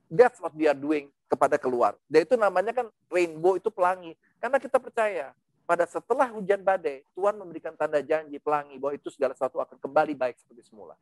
[0.08, 2.00] That's what we are doing kepada keluar.
[2.08, 4.16] Dan itu namanya kan rainbow itu pelangi.
[4.40, 5.36] Karena kita percaya
[5.68, 10.16] pada setelah hujan badai, Tuhan memberikan tanda janji pelangi bahwa itu segala sesuatu akan kembali
[10.16, 10.96] baik seperti semula.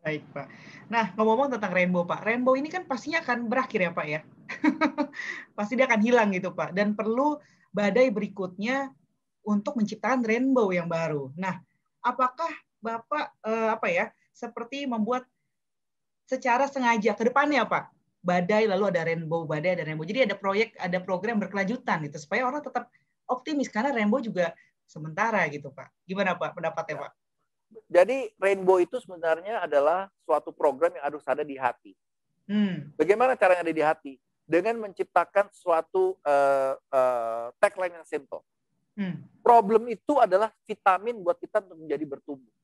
[0.00, 0.46] Baik, Pak.
[0.88, 2.24] Nah, ngomong-ngomong tentang rainbow, Pak.
[2.24, 4.20] Rainbow ini kan pastinya akan berakhir ya, Pak ya.
[5.58, 6.72] Pasti dia akan hilang gitu, Pak.
[6.72, 7.36] Dan perlu
[7.74, 8.88] badai berikutnya
[9.44, 11.34] untuk menciptakan rainbow yang baru.
[11.36, 11.60] Nah,
[12.00, 12.48] apakah
[12.80, 15.26] Bapak eh, apa ya, seperti membuat
[16.26, 17.94] secara sengaja ke depannya, Pak?
[18.26, 20.02] Badai lalu ada rainbow, badai ada rainbow.
[20.02, 22.90] Jadi ada proyek, ada program berkelanjutan gitu supaya orang tetap
[23.30, 24.50] optimis karena rainbow juga
[24.84, 25.88] sementara gitu, Pak.
[26.04, 27.12] Gimana, Pak, pendapatnya, Pak?
[27.86, 31.94] Jadi rainbow itu sebenarnya adalah suatu program yang harus ada di hati.
[32.46, 32.94] Hmm.
[32.94, 34.12] Bagaimana caranya ada di hati?
[34.46, 38.46] Dengan menciptakan suatu uh, uh, tagline yang simple.
[38.94, 39.26] Hmm.
[39.42, 42.54] Problem itu adalah vitamin buat kita untuk menjadi bertumbuh.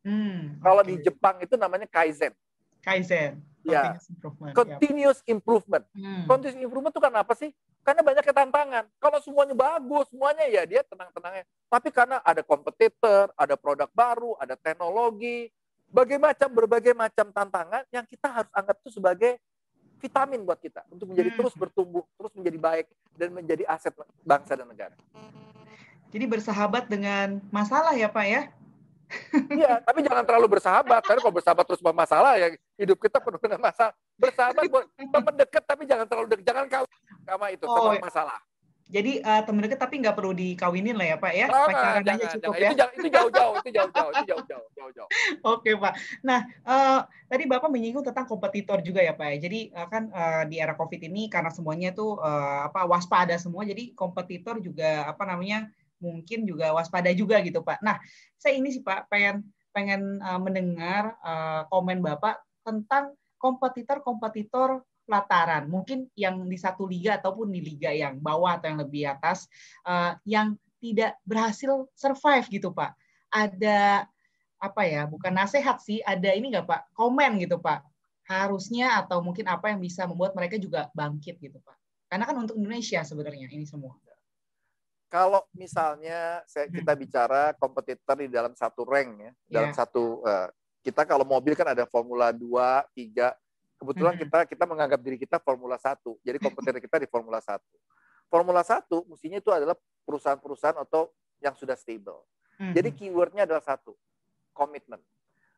[0.00, 2.32] Hmm, Kalau di Jepang itu namanya kaizen.
[2.80, 3.40] Kaizen.
[3.60, 3.92] Ya.
[3.92, 4.54] Continuous improvement.
[4.56, 5.84] Continuous improvement.
[5.92, 6.24] Hmm.
[6.24, 7.50] Continuous improvement itu kan apa sih?
[7.84, 8.84] Karena banyak ketantangan.
[9.00, 11.44] Kalau semuanya bagus, semuanya ya dia tenang-tenangnya.
[11.68, 15.48] Tapi karena ada kompetitor, ada produk baru, ada teknologi,
[15.90, 19.32] berbagai macam berbagai macam tantangan yang kita harus anggap itu sebagai
[20.00, 21.38] vitamin buat kita untuk menjadi hmm.
[21.40, 22.86] terus bertumbuh, terus menjadi baik
[23.20, 23.92] dan menjadi aset
[24.24, 24.96] bangsa dan negara.
[26.10, 28.42] Jadi bersahabat dengan masalah ya Pak ya?
[29.50, 31.02] Iya, tapi jangan terlalu bersahabat.
[31.02, 33.94] Karena kalau bersahabat terus bermasalah ya hidup kita penuh dengan masalah.
[34.16, 36.44] Bersahabat buat teman dekat tapi jangan terlalu dekat.
[36.46, 36.86] Jangan kau
[37.26, 38.38] sama itu, oh, sama masalah.
[38.90, 41.46] Jadi uh, teman dekat tapi nggak perlu dikawinin lah ya Pak ya.
[41.46, 42.74] Oh, Pacaran aja cukup jangan.
[42.74, 42.86] ya.
[42.90, 45.08] Itu jauh-jauh, itu jauh-jauh, itu jauh-jauh, jauh-jauh.
[45.46, 45.94] Oke Pak.
[46.26, 49.36] Nah uh, tadi Bapak menyinggung tentang kompetitor juga ya Pak ya.
[49.46, 53.62] Jadi uh, kan uh, di era COVID ini karena semuanya tuh uh, apa waspada semua,
[53.62, 55.70] jadi kompetitor juga apa namanya
[56.00, 57.84] mungkin juga waspada juga gitu Pak.
[57.84, 58.00] Nah
[58.40, 66.06] saya ini sih Pak pengen pengen uh, mendengar uh, komen Bapak tentang kompetitor-kompetitor pelataran, mungkin
[66.14, 69.50] yang di satu liga ataupun di liga yang bawah atau yang lebih atas,
[69.82, 72.94] uh, yang tidak berhasil survive gitu Pak.
[73.32, 74.06] Ada
[74.60, 75.08] apa ya?
[75.10, 76.80] Bukan nasihat sih, ada ini nggak Pak?
[76.94, 77.82] Komen gitu Pak.
[78.28, 81.76] Harusnya atau mungkin apa yang bisa membuat mereka juga bangkit gitu Pak.
[82.06, 83.98] Karena kan untuk Indonesia sebenarnya ini semua.
[85.10, 86.74] Kalau misalnya saya, hmm.
[86.80, 89.78] kita bicara kompetitor di dalam satu rank ya, dalam yeah.
[89.78, 90.46] satu uh,
[90.86, 92.46] kita kalau mobil kan ada Formula 2,
[92.94, 93.34] 3,
[93.80, 96.04] Kebetulan kita kita menganggap diri kita Formula 1.
[96.20, 97.56] Jadi kompetitor kita di Formula 1.
[98.28, 99.72] Formula 1 mestinya itu adalah
[100.04, 101.08] perusahaan-perusahaan atau
[101.40, 102.20] yang sudah stable.
[102.60, 103.96] Jadi keywordnya adalah satu,
[104.52, 105.00] komitmen.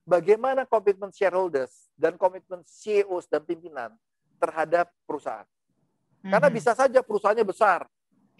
[0.06, 3.90] Bagaimana komitmen shareholders dan komitmen CEOs dan pimpinan
[4.38, 5.46] terhadap perusahaan.
[6.22, 7.90] Karena bisa saja perusahaannya besar,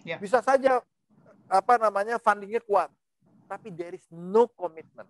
[0.07, 0.15] ya.
[0.15, 0.79] bisa saja
[1.53, 2.89] apa namanya fundingnya kuat,
[3.45, 5.05] tapi there is no commitment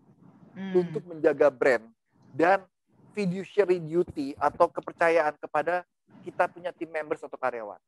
[0.52, 0.76] hmm.
[0.76, 1.88] untuk menjaga brand
[2.36, 2.68] dan
[3.16, 5.88] fiduciary duty atau kepercayaan kepada
[6.28, 7.80] kita punya tim members atau karyawan.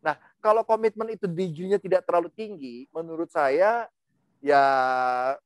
[0.00, 3.90] Nah, kalau komitmen itu dijunya tidak terlalu tinggi, menurut saya
[4.40, 4.64] ya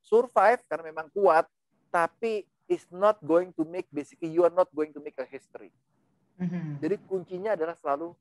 [0.05, 1.49] survive karena memang kuat,
[1.91, 5.75] tapi is not going to make basically you are not going to make a history.
[6.39, 6.79] Mm-hmm.
[6.79, 8.15] Jadi kuncinya adalah selalu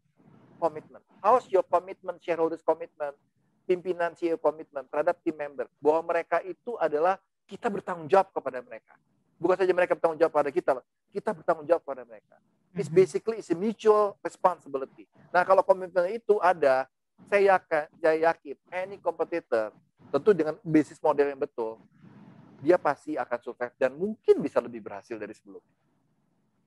[0.57, 1.03] komitmen.
[1.19, 3.13] How's your commitment, shareholders commitment,
[3.63, 8.95] pimpinan CEO commitment terhadap tim member bahwa mereka itu adalah kita bertanggung jawab kepada mereka
[9.41, 10.71] bukan saja mereka bertanggung jawab pada kita,
[11.09, 12.37] kita bertanggung jawab pada mereka.
[12.77, 12.93] It's mm-hmm.
[12.93, 15.09] basically it's a mutual responsibility.
[15.33, 16.85] Nah, kalau komitmen itu ada,
[17.25, 19.73] saya yakin, saya yakin any competitor
[20.13, 21.81] tentu dengan bisnis model yang betul,
[22.61, 25.73] dia pasti akan survive dan mungkin bisa lebih berhasil dari sebelumnya.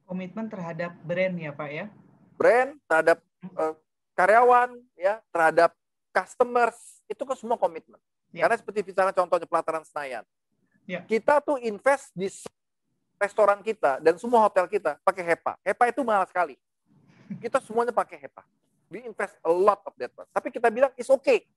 [0.04, 1.86] Komitmen terhadap brand ya, Pak ya?
[2.34, 3.22] Brand terhadap
[3.54, 3.78] uh,
[4.18, 5.70] karyawan ya, terhadap
[6.14, 7.98] customers, itu kan semua komitmen.
[8.30, 8.46] Ya.
[8.46, 10.22] Karena seperti misalnya contohnya pelataran Senayan.
[10.86, 11.02] Ya.
[11.02, 12.30] Kita tuh invest di
[13.18, 15.58] restoran kita dan semua hotel kita pakai HEPA.
[15.66, 16.54] HEPA itu mahal sekali.
[17.42, 18.42] Kita semuanya pakai HEPA.
[18.92, 20.12] We invest a lot of that.
[20.30, 21.48] Tapi kita bilang it's okay.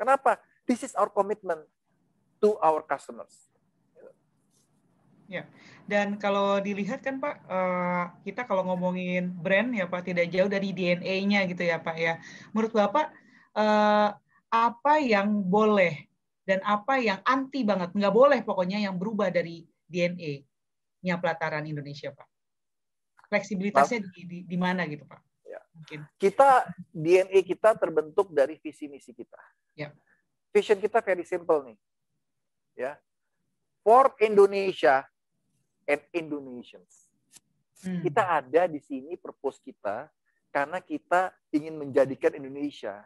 [0.00, 0.40] Kenapa?
[0.64, 1.60] This is our commitment
[2.40, 3.32] to our customers.
[5.26, 5.42] Ya,
[5.90, 10.70] dan kalau dilihat kan Pak, eh, kita kalau ngomongin brand ya Pak, tidak jauh dari
[10.70, 12.22] DNA-nya gitu ya Pak ya.
[12.54, 13.10] Menurut Bapak,
[13.56, 14.10] eh,
[14.52, 16.06] apa yang boleh
[16.46, 20.46] dan apa yang anti banget, nggak boleh pokoknya yang berubah dari DNA
[21.02, 22.28] nya pelataran Indonesia, Pak?
[23.26, 25.18] Fleksibilitasnya di, di, di mana gitu, Pak?
[25.42, 25.58] Ya.
[25.74, 26.06] Mungkin.
[26.18, 29.38] Kita DNA kita terbentuk dari visi misi kita.
[29.74, 29.90] Ya.
[30.54, 31.78] Vision kita very simple nih.
[32.78, 32.92] Ya.
[33.82, 35.06] For Indonesia
[35.86, 37.10] and Indonesians.
[37.82, 38.02] Hmm.
[38.02, 40.10] Kita ada di sini purpose kita
[40.54, 43.02] karena kita ingin menjadikan Indonesia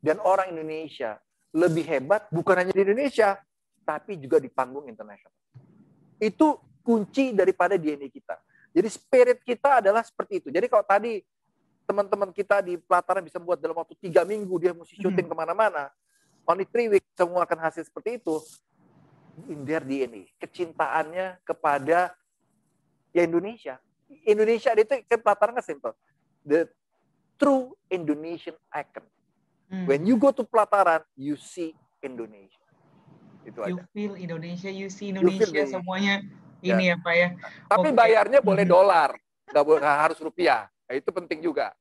[0.00, 1.18] dan orang Indonesia
[1.56, 3.40] lebih hebat bukan hanya di Indonesia
[3.86, 5.32] tapi juga di panggung internasional.
[6.18, 8.36] Itu kunci daripada DNA kita.
[8.76, 10.48] Jadi spirit kita adalah seperti itu.
[10.52, 11.24] Jadi kalau tadi
[11.86, 15.02] teman-teman kita di pelataran bisa buat dalam waktu tiga minggu dia mesti hmm.
[15.06, 15.88] syuting ke mana-mana,
[16.44, 18.36] only three weeks semua akan hasil seperti itu.
[19.52, 22.16] In their DNA, kecintaannya kepada
[23.12, 23.76] ya Indonesia.
[24.24, 25.92] Indonesia itu kan pelataran simple.
[26.40, 26.68] The
[27.36, 29.04] true Indonesian icon.
[29.66, 29.86] Hmm.
[29.86, 32.62] When you go to pelataran, you see Indonesia.
[33.42, 33.84] Itu you aja.
[33.90, 36.22] feel Indonesia, you see Indonesia, you semuanya
[36.62, 37.28] ini ya, ya Pak ya.
[37.66, 37.98] Tapi okay.
[37.98, 39.10] bayarnya boleh dolar,
[39.50, 40.70] nggak boleh harus rupiah.
[40.86, 41.74] Nah, itu penting juga,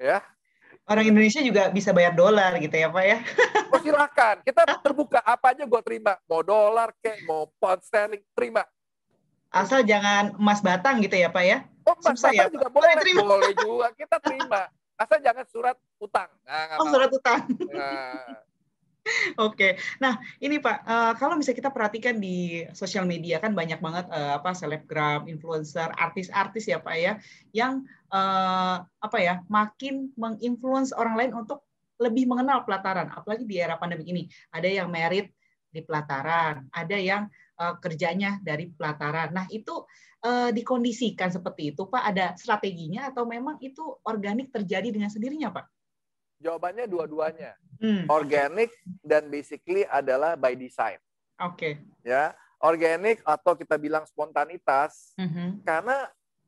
[0.00, 0.24] ya.
[0.88, 3.18] Orang Indonesia juga bisa bayar dolar gitu ya Pak ya.
[3.68, 8.64] Oh silakan, kita terbuka apa aja gue terima, mau dolar kek, mau pound sterling terima.
[9.52, 11.58] Asal jangan emas batang gitu ya Pak ya.
[11.84, 14.62] Oh emas Susah batang ya, juga boleh, boleh, boleh juga kita terima.
[14.98, 16.26] Asal jangan surat utang.
[16.42, 17.46] Nah, oh, surat utang.
[17.70, 18.42] Nah,
[19.40, 24.06] Oke, nah ini Pak, uh, kalau misalnya kita perhatikan di sosial media kan banyak banget
[24.12, 27.12] uh, apa selebgram, influencer, artis-artis ya Pak ya,
[27.56, 31.64] yang uh, apa ya makin menginfluence orang lain untuk
[31.98, 34.22] lebih mengenal pelataran, apalagi di era pandemi ini.
[34.54, 35.34] Ada yang merit
[35.68, 37.26] di pelataran, ada yang
[37.58, 39.34] uh, kerjanya dari pelataran.
[39.34, 39.84] Nah itu
[40.24, 45.66] uh, dikondisikan seperti itu Pak, ada strateginya atau memang itu organik terjadi dengan sendirinya Pak?
[46.38, 47.58] Jawabannya dua-duanya.
[47.82, 48.06] Hmm.
[48.10, 48.70] Organic
[49.02, 50.98] dan basically adalah by design.
[51.38, 51.54] Oke.
[51.54, 51.72] Okay.
[52.06, 55.14] Ya, organic atau kita bilang spontanitas.
[55.18, 55.48] Mm -hmm.
[55.62, 55.96] Karena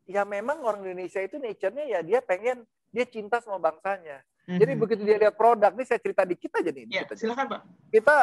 [0.06, 4.22] ya memang orang Indonesia itu nature-nya ya dia pengen dia cinta sama bangsanya.
[4.50, 4.80] Jadi mhm.
[4.82, 6.84] begitu dia lihat produk, ini saya cerita dikit aja nih.
[6.90, 7.60] Ya, silakan Pak.
[7.94, 8.16] Kita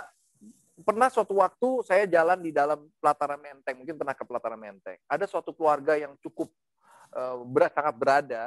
[0.86, 4.98] pernah suatu waktu saya jalan di dalam pelataran Menteng, mungkin pernah ke pelataran Menteng.
[5.10, 6.54] Ada suatu keluarga yang cukup
[7.18, 8.44] uh, berat, sangat berada.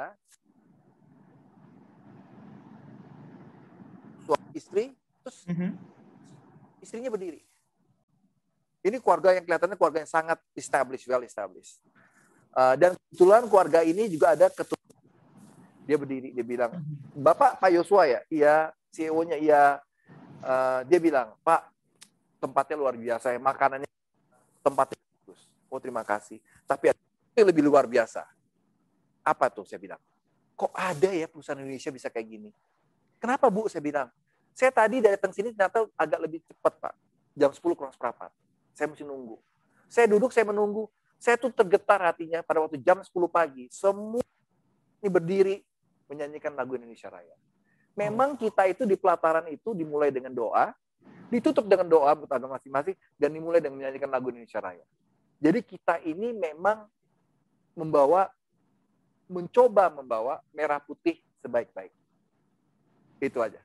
[4.23, 5.71] Suami istri, terus mm -hmm.
[6.79, 7.43] istrinya berdiri.
[8.81, 11.77] Ini keluarga yang kelihatannya keluarga yang sangat established, well established.
[12.51, 14.79] Uh, dan kebetulan keluarga ini juga ada ketua
[15.85, 16.71] dia berdiri, dia bilang,
[17.11, 18.19] Bapak Pak Yosua ya?
[18.31, 18.55] Iya,
[18.95, 19.81] CEO-nya iya.
[20.41, 21.67] Uh, dia bilang, Pak,
[22.41, 23.89] tempatnya luar biasa ya, makanannya
[24.65, 25.45] tempatnya bagus.
[25.69, 26.41] Oh terima kasih.
[26.65, 26.89] Tapi
[27.37, 28.25] lebih luar biasa.
[29.21, 30.01] Apa tuh saya bilang?
[30.57, 32.49] Kok ada ya perusahaan Indonesia bisa kayak gini?
[33.21, 33.69] Kenapa Bu?
[33.69, 34.09] Saya bilang.
[34.51, 36.93] Saya tadi datang sini ternyata agak lebih cepat Pak.
[37.37, 38.33] Jam 10 kurang seperempat.
[38.75, 39.39] Saya mesti nunggu.
[39.87, 40.91] Saya duduk, saya menunggu.
[41.21, 43.69] Saya tuh tergetar hatinya pada waktu jam 10 pagi.
[43.71, 44.25] Semua
[44.99, 45.55] ini berdiri
[46.11, 47.37] menyanyikan lagu Indonesia Raya.
[47.95, 50.71] Memang kita itu di pelataran itu dimulai dengan doa,
[51.31, 54.83] ditutup dengan doa buat agama masing-masing, dan dimulai dengan menyanyikan lagu Indonesia Raya.
[55.41, 56.85] Jadi kita ini memang
[57.73, 58.29] membawa,
[59.31, 61.89] mencoba membawa merah putih sebaik-baik.
[63.23, 63.63] Itu aja.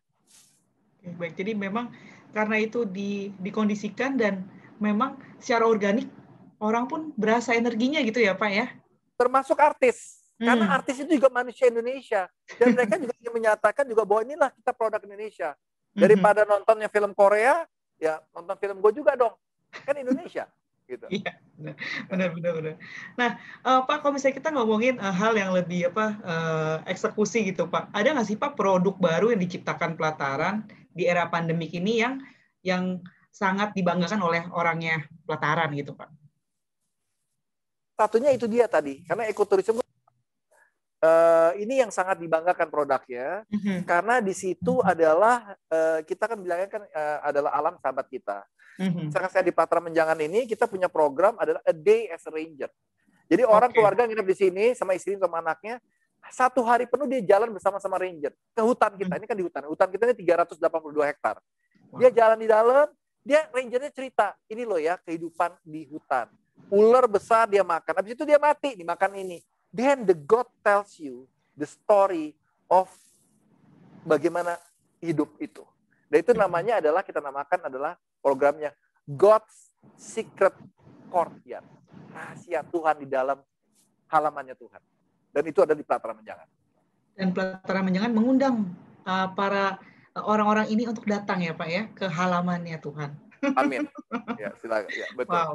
[1.19, 1.91] Baik, jadi memang
[2.31, 4.47] karena itu di, dikondisikan dan
[4.79, 6.07] memang secara organik
[6.63, 8.67] orang pun berasa energinya gitu ya Pak ya?
[9.19, 10.77] Termasuk artis karena hmm.
[10.77, 12.29] artis itu juga manusia Indonesia.
[12.61, 15.57] Dan mereka juga ingin menyatakan juga bahwa inilah kita produk Indonesia.
[15.97, 16.05] Hmm.
[16.05, 16.51] Daripada hmm.
[16.53, 17.65] nontonnya film Korea,
[17.97, 19.33] ya nonton film gue juga dong.
[19.73, 20.45] Kan Indonesia.
[20.87, 21.07] gitu.
[21.11, 21.35] Iya,
[22.07, 22.75] benar, benar, benar.
[23.19, 23.31] Nah,
[23.67, 27.91] uh, Pak, kalau misalnya kita ngomongin uh, hal yang lebih apa uh, eksekusi gitu, Pak,
[27.91, 30.63] ada nggak sih Pak produk baru yang diciptakan pelataran
[30.95, 32.23] di era pandemik ini yang
[32.63, 33.03] yang
[33.35, 36.09] sangat dibanggakan oleh orangnya pelataran gitu, Pak?
[37.97, 39.83] Satunya itu dia tadi, karena ekoturisme
[41.03, 43.85] uh, ini yang sangat dibanggakan produknya mm-hmm.
[43.85, 44.93] karena di situ mm-hmm.
[44.93, 45.37] adalah
[45.69, 48.45] uh, kita kan bilangnya kan uh, adalah alam sahabat kita.
[48.77, 49.09] Mm-hmm.
[49.13, 52.69] Sekarang saya di Patra Menjangan ini kita punya program adalah a day as a ranger.
[53.27, 53.83] Jadi orang okay.
[53.83, 55.83] keluarga nginep di sini sama istri sama anaknya
[56.31, 59.07] satu hari penuh dia jalan bersama-sama ranger ke hutan kita.
[59.09, 59.21] Mm-hmm.
[59.25, 59.63] Ini kan di hutan.
[59.67, 61.37] Hutan kita ini 382 hektar.
[61.97, 62.87] Dia jalan di dalam,
[63.23, 66.29] dia rangernya cerita, ini loh ya kehidupan di hutan.
[66.67, 69.39] Ular besar dia makan, habis itu dia mati dimakan ini
[69.71, 72.37] then the God tells you the story
[72.69, 72.91] of
[74.07, 74.61] bagaimana
[75.03, 75.65] hidup itu.
[76.07, 78.71] Dan itu namanya adalah kita namakan adalah programnya
[79.07, 80.55] God's Secret
[81.11, 81.67] Courtyard.
[82.15, 83.43] Rahasia Tuhan di dalam
[84.09, 84.83] halamannya Tuhan.
[85.35, 86.49] Dan itu ada di Pelataran Menjangan.
[87.13, 88.57] Dan Pelataran Menjangan mengundang
[89.05, 89.77] uh, para
[90.17, 93.11] orang-orang ini untuk datang ya Pak ya ke halamannya Tuhan.
[93.61, 93.85] Amin.
[94.41, 94.91] Ya, silakan.
[94.91, 95.37] Ya, betul.
[95.37, 95.53] Wow.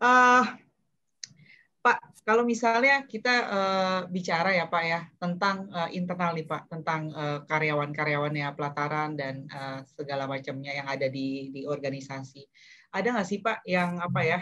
[0.00, 0.44] Uh,
[1.88, 7.08] Pak, kalau misalnya kita uh, bicara ya Pak ya tentang uh, internal nih Pak, tentang
[7.16, 12.44] uh, karyawan-karyawannya pelataran dan uh, segala macamnya yang ada di di organisasi,
[12.92, 14.40] ada nggak sih Pak yang apa ya,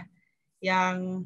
[0.59, 1.23] yang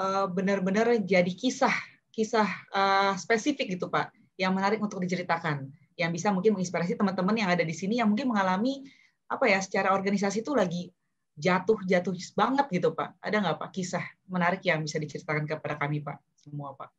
[0.00, 1.76] uh, benar-benar jadi kisah
[2.08, 5.68] kisah uh, spesifik gitu Pak, yang menarik untuk diceritakan,
[6.00, 8.80] yang bisa mungkin menginspirasi teman-teman yang ada di sini yang mungkin mengalami
[9.28, 10.88] apa ya secara organisasi itu lagi
[11.34, 13.18] jatuh-jatuh banget gitu Pak.
[13.18, 16.90] Ada nggak Pak kisah menarik yang bisa diceritakan kepada kami Pak semua Pak?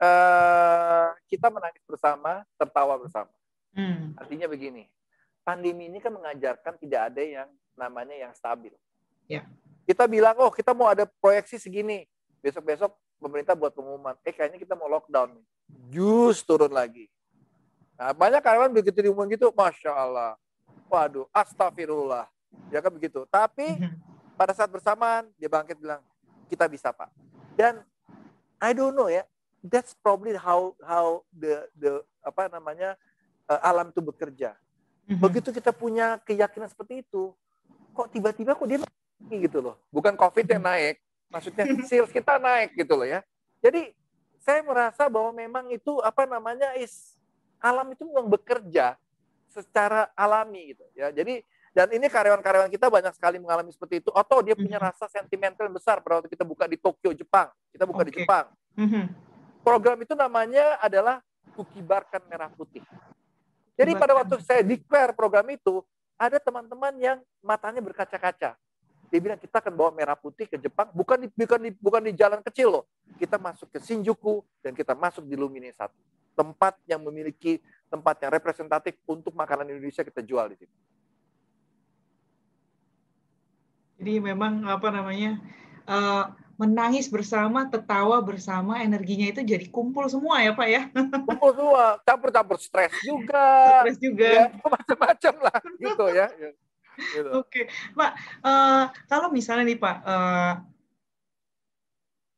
[0.00, 3.32] Uh, kita menangis bersama, tertawa bersama.
[3.76, 4.16] Hmm.
[4.16, 4.88] Artinya begini,
[5.44, 8.72] pandemi ini kan mengajarkan tidak ada yang namanya yang stabil.
[9.28, 9.44] Ya.
[9.84, 12.08] Kita bilang, oh kita mau ada proyeksi segini,
[12.40, 15.46] besok-besok pemerintah buat pengumuman, eh kayaknya kita mau lockdown nih.
[15.92, 17.12] Jus turun lagi.
[18.00, 20.32] Nah, banyak karyawan begitu diumum gitu, Masya Allah.
[20.88, 22.24] Waduh, astagfirullah
[22.70, 23.26] Ya kan begitu.
[23.28, 23.96] Tapi mhm.
[24.38, 26.02] pada saat bersamaan dia bangkit bilang,
[26.50, 27.10] kita bisa Pak.
[27.54, 27.82] Dan
[28.60, 29.26] I don't know ya,
[29.64, 32.96] that's probably how how the the apa namanya
[33.48, 34.54] uh, alam itu bekerja.
[35.10, 35.18] Mhm.
[35.18, 37.34] Begitu kita punya keyakinan seperti itu,
[37.96, 39.76] kok tiba-tiba kok dia naik gitu loh.
[39.90, 40.70] Bukan COVID yang mhm.
[40.70, 40.94] naik,
[41.30, 43.20] maksudnya sales kita naik gitu loh ya.
[43.60, 43.92] Jadi
[44.40, 47.14] saya merasa bahwa memang itu apa namanya is
[47.60, 48.96] alam itu memang bekerja
[49.52, 51.12] secara alami gitu ya.
[51.12, 54.10] Jadi dan ini karyawan-karyawan kita banyak sekali mengalami seperti itu.
[54.10, 54.90] Atau dia punya mm-hmm.
[54.90, 57.46] rasa sentimental yang besar pada waktu kita buka di Tokyo, Jepang.
[57.70, 58.08] Kita buka okay.
[58.10, 58.46] di Jepang.
[58.74, 59.04] Mm-hmm.
[59.62, 61.22] Program itu namanya adalah
[61.54, 62.82] Kukibarkan Merah Putih.
[63.78, 65.80] Jadi pada waktu saya declare program itu,
[66.20, 68.58] ada teman-teman yang matanya berkaca-kaca.
[69.10, 72.12] Dia bilang kita akan bawa merah putih ke Jepang, bukan di, bukan di, bukan di
[72.14, 72.84] jalan kecil loh.
[73.16, 75.82] Kita masuk ke Shinjuku dan kita masuk di Lumine 1.
[76.36, 77.58] Tempat yang memiliki
[77.90, 80.74] tempat yang representatif untuk makanan Indonesia kita jual di sini.
[84.00, 85.36] Jadi memang apa namanya
[85.84, 90.82] uh, menangis bersama, tertawa bersama, energinya itu jadi kumpul semua ya Pak ya.
[91.28, 93.84] Kumpul semua, campur-campur stres juga.
[93.84, 94.28] Stres juga.
[94.28, 96.28] Ya, macam-macam lah gitu ya.
[97.00, 97.32] Gitu.
[97.32, 97.64] Oke,
[97.96, 98.12] Pak.
[98.44, 100.60] Uh, kalau misalnya nih Pak, uh,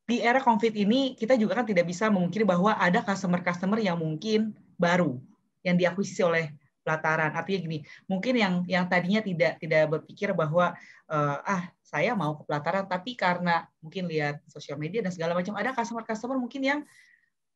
[0.07, 4.55] di era COVID ini kita juga kan tidak bisa memungkiri bahwa ada customer-customer yang mungkin
[4.79, 5.19] baru
[5.67, 7.33] yang diakuisisi oleh pelataran.
[7.33, 7.79] Artinya gini,
[8.11, 10.75] mungkin yang yang tadinya tidak tidak berpikir bahwa
[11.09, 15.55] uh, ah saya mau ke pelataran, tapi karena mungkin lihat sosial media dan segala macam
[15.57, 16.81] ada customer-customer mungkin yang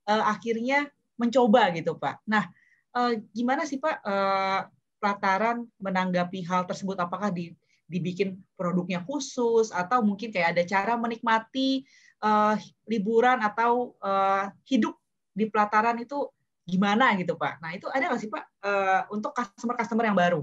[0.07, 2.23] uh, akhirnya mencoba gitu Pak.
[2.29, 2.47] Nah,
[2.95, 4.61] uh, gimana sih Pak uh,
[5.01, 6.97] pelataran menanggapi hal tersebut?
[7.01, 7.57] Apakah di,
[7.89, 11.85] dibikin produknya khusus atau mungkin kayak ada cara menikmati
[12.21, 12.55] uh,
[12.85, 14.97] liburan atau uh, hidup
[15.37, 16.29] di pelataran itu
[16.67, 17.63] gimana gitu Pak.
[17.63, 20.43] Nah itu ada nggak sih Pak uh, untuk customer-customer yang baru?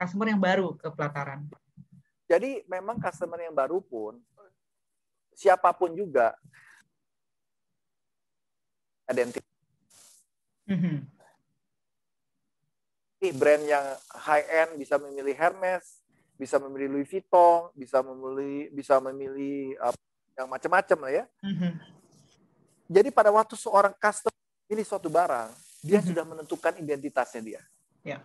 [0.00, 1.44] Customer yang baru ke pelataran.
[2.24, 4.20] Jadi memang customer yang baru pun,
[5.36, 6.32] siapa pun juga,
[9.08, 9.48] identitas.
[10.68, 10.96] Mm-hmm.
[13.34, 16.04] Brand yang high end bisa memilih Hermes,
[16.36, 19.96] bisa memilih Louis Vuitton, bisa memilih bisa memilih uh,
[20.38, 21.24] yang macam-macam lah ya.
[21.42, 21.72] Mm-hmm.
[22.88, 24.36] Jadi pada waktu seorang customer
[24.68, 25.50] ini suatu barang,
[25.80, 26.08] dia hmm.
[26.12, 27.62] sudah menentukan identitasnya dia.
[28.04, 28.18] Ya.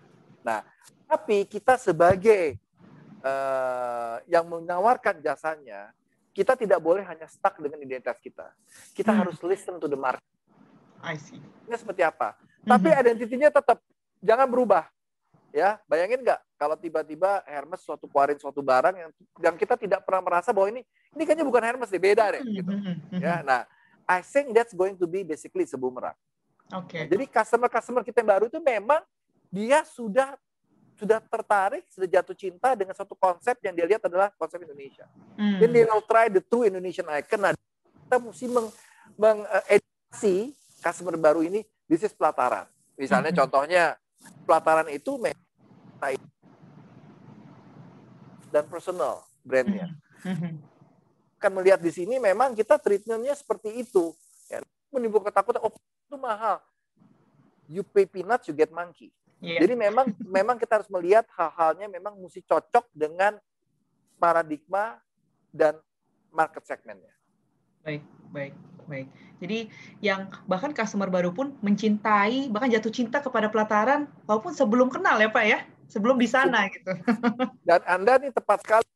[0.44, 0.62] Nah,
[1.08, 2.60] tapi kita sebagai
[3.24, 5.96] uh, yang menawarkan jasanya,
[6.36, 8.52] kita tidak boleh hanya stuck dengan identitas kita.
[8.92, 9.20] Kita hmm.
[9.24, 10.26] harus listen to the market.
[11.00, 11.40] I see.
[11.68, 12.36] Ini seperti apa?
[12.36, 12.76] Hmm.
[12.76, 13.80] Tapi identitinya tetap
[14.20, 14.88] jangan berubah.
[15.54, 20.26] Ya, bayangin nggak kalau tiba-tiba Hermes suatu keluarin suatu barang yang yang kita tidak pernah
[20.26, 20.82] merasa bahwa ini
[21.14, 22.72] ini kayaknya bukan Hermes deh, beda deh hmm, gitu.
[22.74, 23.62] Hmm, ya, nah
[24.10, 26.18] I think that's going to be basically sebumerang.
[26.72, 27.04] Oke.
[27.04, 27.04] Okay.
[27.12, 29.02] Jadi customer-customer kita yang baru itu memang
[29.52, 30.38] dia sudah
[30.94, 35.10] sudah tertarik, sudah jatuh cinta dengan satu konsep yang dia lihat adalah konsep Indonesia.
[35.36, 35.60] Hmm.
[35.60, 37.42] Dia will try the true Indonesian icon.
[37.42, 38.46] Nah, kita mesti
[39.18, 42.70] mengedukasi meng customer baru ini bisnis pelataran.
[42.96, 43.40] Misalnya hmm.
[43.42, 43.84] contohnya
[44.46, 45.18] pelataran itu
[48.54, 49.90] dan personal brandnya.
[50.22, 50.38] Hmm.
[50.38, 50.56] hmm.
[51.42, 54.14] Kan melihat di sini memang kita treatmentnya seperti itu.
[54.48, 55.74] Ya, menimbulkan ketakutan, oh
[56.14, 56.62] itu mahal.
[57.66, 59.10] You pay peanuts, you get monkey.
[59.42, 59.66] Yeah.
[59.66, 63.42] Jadi memang memang kita harus melihat hal-halnya memang mesti cocok dengan
[64.22, 65.02] paradigma
[65.50, 65.82] dan
[66.30, 67.10] market segmentnya.
[67.82, 68.54] Baik, baik,
[68.86, 69.08] baik.
[69.42, 75.18] Jadi yang bahkan customer baru pun mencintai, bahkan jatuh cinta kepada pelataran walaupun sebelum kenal
[75.18, 75.60] ya Pak ya,
[75.90, 76.94] sebelum di sana gitu.
[77.68, 78.88] Dan Anda nih tepat sekali,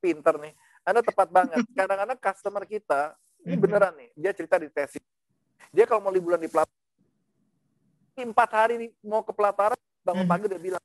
[0.00, 0.54] pinter nih.
[0.88, 1.60] Anda tepat banget.
[1.76, 3.12] Kadang-kadang customer kita,
[3.44, 3.60] ini mm-hmm.
[3.60, 5.04] beneran nih, dia cerita di tesis
[5.74, 6.82] dia kalau mau liburan di pelataran,
[8.14, 10.32] empat hari mau ke pelataran, bangun hmm.
[10.32, 10.84] pagi dia bilang,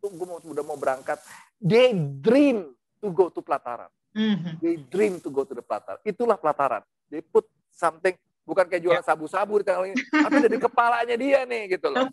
[0.00, 1.20] gue mau udah mau berangkat.
[1.60, 2.72] They dream
[3.04, 3.92] to go to pelataran.
[4.10, 4.54] Mm-hmm.
[4.58, 6.02] They dream to go to the pelataran.
[6.02, 6.82] Itulah pelataran.
[7.06, 9.06] They put something bukan kayak jualan ya.
[9.06, 12.10] sabu-sabu di tengah ini, tapi dari kepalanya dia nih gitu loh.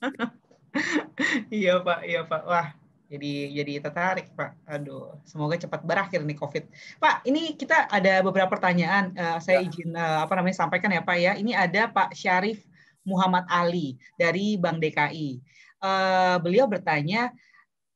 [1.50, 2.42] iya pak, iya pak.
[2.46, 2.68] Wah,
[3.08, 3.34] jadi
[3.64, 4.68] jadi tertarik Pak.
[4.68, 6.64] Aduh, semoga cepat berakhir nih COVID.
[7.00, 9.16] Pak, ini kita ada beberapa pertanyaan.
[9.16, 9.72] Uh, saya ya.
[9.72, 11.32] izin uh, apa namanya sampaikan ya Pak ya.
[11.40, 12.68] Ini ada Pak Syarif
[13.08, 15.40] Muhammad Ali dari Bank DKI.
[15.80, 17.32] Uh, eh, beliau bertanya,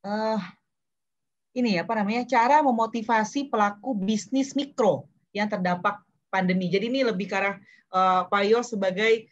[0.07, 0.39] uh,
[1.51, 5.99] ini ya apa namanya cara memotivasi pelaku bisnis mikro yang terdampak
[6.31, 6.71] pandemi.
[6.71, 7.59] Jadi ini lebih ke arah
[7.91, 9.27] uh, Pak Yos sebagai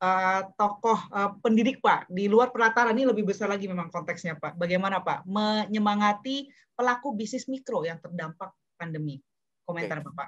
[0.00, 4.56] uh, tokoh uh, pendidik Pak di luar pelataran ini lebih besar lagi memang konteksnya Pak.
[4.60, 9.20] Bagaimana Pak menyemangati pelaku bisnis mikro yang terdampak pandemi?
[9.64, 10.06] Komentar okay.
[10.12, 10.26] Bapak.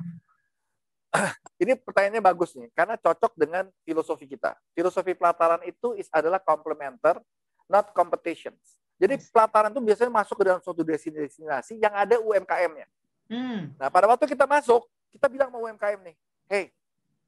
[1.62, 4.54] Ini pertanyaannya bagus nih, karena cocok dengan filosofi kita.
[4.76, 7.18] Filosofi pelataran itu is, adalah complementer,
[7.66, 8.78] not competitions.
[8.98, 12.86] Jadi pelataran itu biasanya masuk ke dalam suatu destinasi yang ada UMKM-nya.
[13.30, 13.72] Hmm.
[13.78, 16.16] Nah, pada waktu kita masuk, kita bilang mau UMKM nih,
[16.50, 16.64] hey,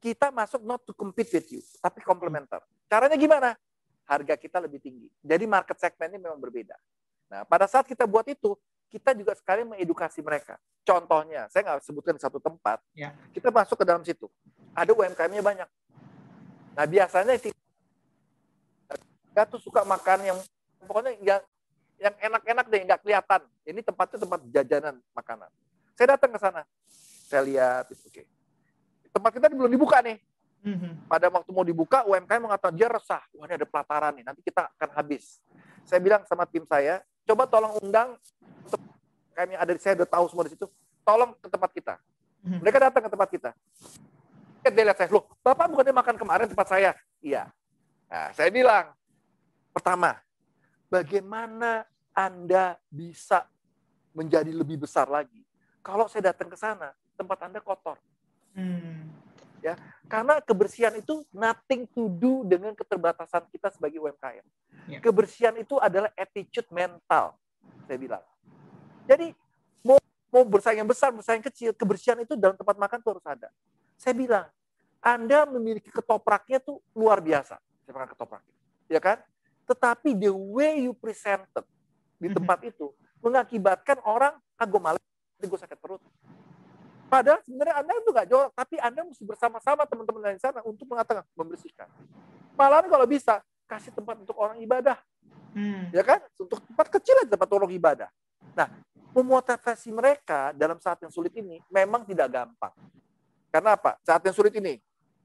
[0.00, 2.64] kita masuk not to compete with you, tapi komplementer.
[2.88, 3.52] Caranya gimana?
[4.08, 5.06] Harga kita lebih tinggi.
[5.20, 6.74] Jadi market segmentnya memang berbeda.
[7.30, 8.56] Nah, pada saat kita buat itu,
[8.90, 10.58] kita juga sekali mengedukasi mereka.
[10.82, 13.14] Contohnya, saya nggak sebutkan satu tempat, ya.
[13.30, 14.26] kita masuk ke dalam situ.
[14.74, 15.68] Ada UMKM-nya banyak.
[16.74, 17.54] Nah, biasanya kita
[19.46, 20.38] tuh suka makan yang
[20.88, 21.42] pokoknya yang
[22.00, 23.40] yang enak-enak deh, nggak kelihatan.
[23.68, 25.52] Ini tempatnya tempat jajanan makanan.
[25.94, 26.64] Saya datang ke sana,
[27.28, 28.08] saya lihat, oke.
[28.08, 28.39] Okay
[29.10, 30.18] tempat kita belum dibuka nih.
[30.60, 30.92] Mm-hmm.
[31.08, 33.24] Pada waktu mau dibuka, UMKM mengatakan dia resah.
[33.32, 35.40] Wah ini ada pelataran nih, nanti kita akan habis.
[35.88, 38.16] Saya bilang sama tim saya, coba tolong undang
[39.32, 40.68] kami ada di saya udah tahu semua di situ,
[41.00, 41.94] tolong ke tempat kita.
[42.44, 42.60] Mm-hmm.
[42.60, 43.50] Mereka datang ke tempat kita.
[44.60, 46.92] Dia lihat saya, loh, Bapak bukannya makan kemarin tempat saya?
[47.24, 47.48] Iya.
[48.12, 48.92] Nah, saya bilang,
[49.72, 50.20] pertama,
[50.92, 53.48] bagaimana Anda bisa
[54.12, 55.40] menjadi lebih besar lagi?
[55.80, 57.96] Kalau saya datang ke sana, tempat Anda kotor.
[58.54, 59.10] Hmm.
[59.60, 59.76] Ya,
[60.08, 64.46] karena kebersihan itu nothing to do dengan keterbatasan kita sebagai UMKM.
[64.88, 64.98] Ya.
[65.04, 67.36] Kebersihan itu adalah attitude mental,
[67.84, 68.24] saya bilang.
[69.04, 69.36] Jadi
[69.84, 70.00] mau
[70.32, 73.48] mau bersaing yang besar, bersaing kecil, kebersihan itu dalam tempat makan itu harus ada.
[74.00, 74.48] Saya bilang,
[75.04, 77.60] Anda memiliki ketopraknya tuh luar biasa.
[77.84, 78.42] Saya makan ketoprak.
[78.88, 79.20] Ya kan?
[79.68, 81.62] Tetapi the way you presented
[82.16, 82.40] di mhm.
[82.40, 82.90] tempat itu
[83.20, 85.02] mengakibatkan orang, ah gue malas,
[85.38, 86.00] gue sakit perut.
[87.10, 91.26] Padahal sebenarnya Anda itu nggak jorok, tapi Anda mesti bersama-sama teman-teman di sana untuk mengatakan,
[91.34, 91.90] membersihkan.
[92.54, 94.94] Malahan kalau bisa, kasih tempat untuk orang ibadah.
[95.50, 95.90] Hmm.
[95.90, 96.22] Ya kan?
[96.38, 98.06] Untuk tempat kecil aja tempat orang ibadah.
[98.54, 98.70] Nah,
[99.10, 102.70] memotivasi mereka dalam saat yang sulit ini memang tidak gampang.
[103.50, 103.98] Karena apa?
[104.06, 104.78] Saat yang sulit ini.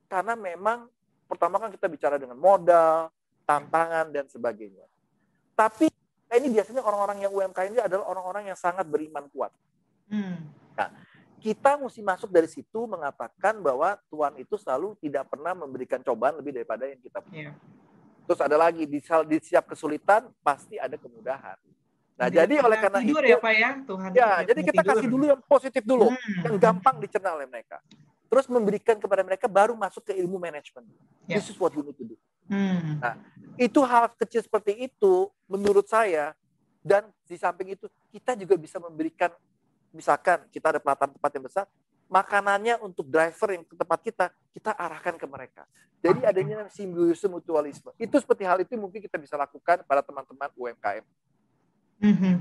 [0.09, 0.89] Karena memang
[1.29, 3.13] pertama kan kita bicara dengan modal,
[3.45, 4.89] tantangan, dan sebagainya.
[5.53, 5.85] Tapi
[6.33, 9.53] ini biasanya orang-orang yang UMKM ini adalah orang-orang yang sangat beriman kuat.
[10.09, 10.49] Hmm.
[10.73, 10.89] Nah,
[11.45, 16.57] kita mesti masuk dari situ mengatakan bahwa Tuhan itu selalu tidak pernah memberikan cobaan lebih
[16.57, 17.53] daripada yang kita punya.
[17.53, 17.55] Yeah.
[18.25, 21.53] Terus ada lagi di, di setiap kesulitan pasti ada kemudahan.
[22.17, 24.09] Nah, jadi, jadi oleh karena itu ya Pak ya, Tuhan.
[24.17, 24.89] Ya, jadi kita tidur.
[24.97, 26.43] kasih dulu yang positif dulu, hmm.
[26.49, 27.77] yang gampang dicerna oleh mereka.
[28.25, 30.81] Terus memberikan kepada mereka baru masuk ke ilmu manajemen.
[31.29, 31.37] Yeah.
[31.37, 32.17] This is what you need to do.
[32.49, 32.97] Hmm.
[32.97, 33.21] Nah,
[33.61, 36.33] itu hal kecil seperti itu menurut saya
[36.81, 39.29] dan di samping itu kita juga bisa memberikan
[39.95, 41.65] misalkan kita ada pelataran tempat yang besar,
[42.11, 45.63] makanannya untuk driver yang ke tempat kita, kita arahkan ke mereka.
[46.03, 47.89] Jadi adanya simbiosis mutualisme.
[47.97, 51.05] Itu seperti hal itu mungkin kita bisa lakukan pada teman-teman UMKM.
[51.95, 52.35] Mm-hmm.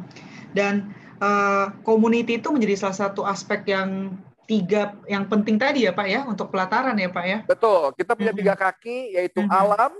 [0.53, 0.93] Dan
[1.23, 6.21] uh, community itu menjadi salah satu aspek yang tiga yang penting tadi ya Pak ya
[6.29, 7.39] untuk pelataran ya Pak ya.
[7.49, 7.97] Betul.
[7.97, 8.45] Kita punya mm-hmm.
[8.45, 9.57] tiga kaki yaitu mm-hmm.
[9.65, 9.93] alam,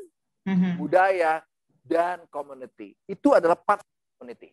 [0.45, 0.73] mm-hmm.
[0.77, 1.41] budaya,
[1.87, 2.93] dan community.
[3.09, 3.81] Itu adalah part
[4.19, 4.53] community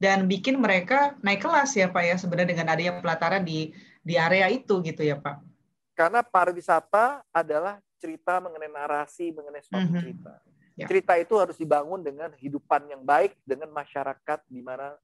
[0.00, 4.48] dan bikin mereka naik kelas ya Pak ya sebenarnya dengan adanya pelataran di di area
[4.48, 5.44] itu gitu ya Pak.
[5.92, 10.00] Karena pariwisata adalah cerita mengenai narasi, mengenai suatu mm -hmm.
[10.00, 10.32] cerita.
[10.80, 10.86] Ya.
[10.88, 14.96] Cerita itu harus dibangun dengan hidupan yang baik dengan masyarakat di mana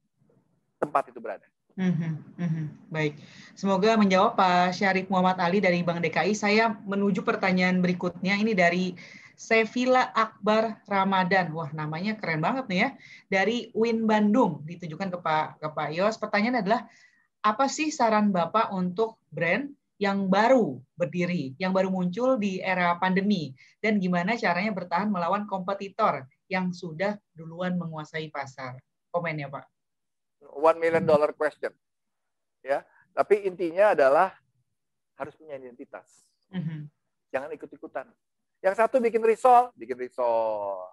[0.81, 1.45] tempat itu berada.
[1.77, 2.11] Mm -hmm.
[2.41, 2.65] Mm -hmm.
[2.89, 3.13] Baik,
[3.53, 6.33] semoga menjawab Pak Syarif Muhammad Ali dari Bank DKI.
[6.33, 8.97] Saya menuju pertanyaan berikutnya ini dari
[9.37, 11.53] Sevilla Akbar Ramadan.
[11.53, 12.89] Wah, namanya keren banget nih ya.
[13.29, 16.17] Dari Win Bandung ditujukan ke Pak ke Pak Yos.
[16.17, 16.89] Pertanyaan adalah
[17.45, 19.69] apa sih saran Bapak untuk brand
[20.01, 26.25] yang baru berdiri, yang baru muncul di era pandemi dan gimana caranya bertahan melawan kompetitor
[26.49, 28.81] yang sudah duluan menguasai pasar?
[29.13, 29.65] Komen ya, Pak.
[30.57, 31.73] One million dollar question.
[32.65, 32.81] Ya,
[33.13, 34.33] tapi intinya adalah
[35.17, 36.25] harus punya identitas.
[36.49, 36.79] Mm -hmm.
[37.33, 38.09] Jangan ikut-ikutan
[38.67, 40.83] yang satu bikin risol, bikin risol.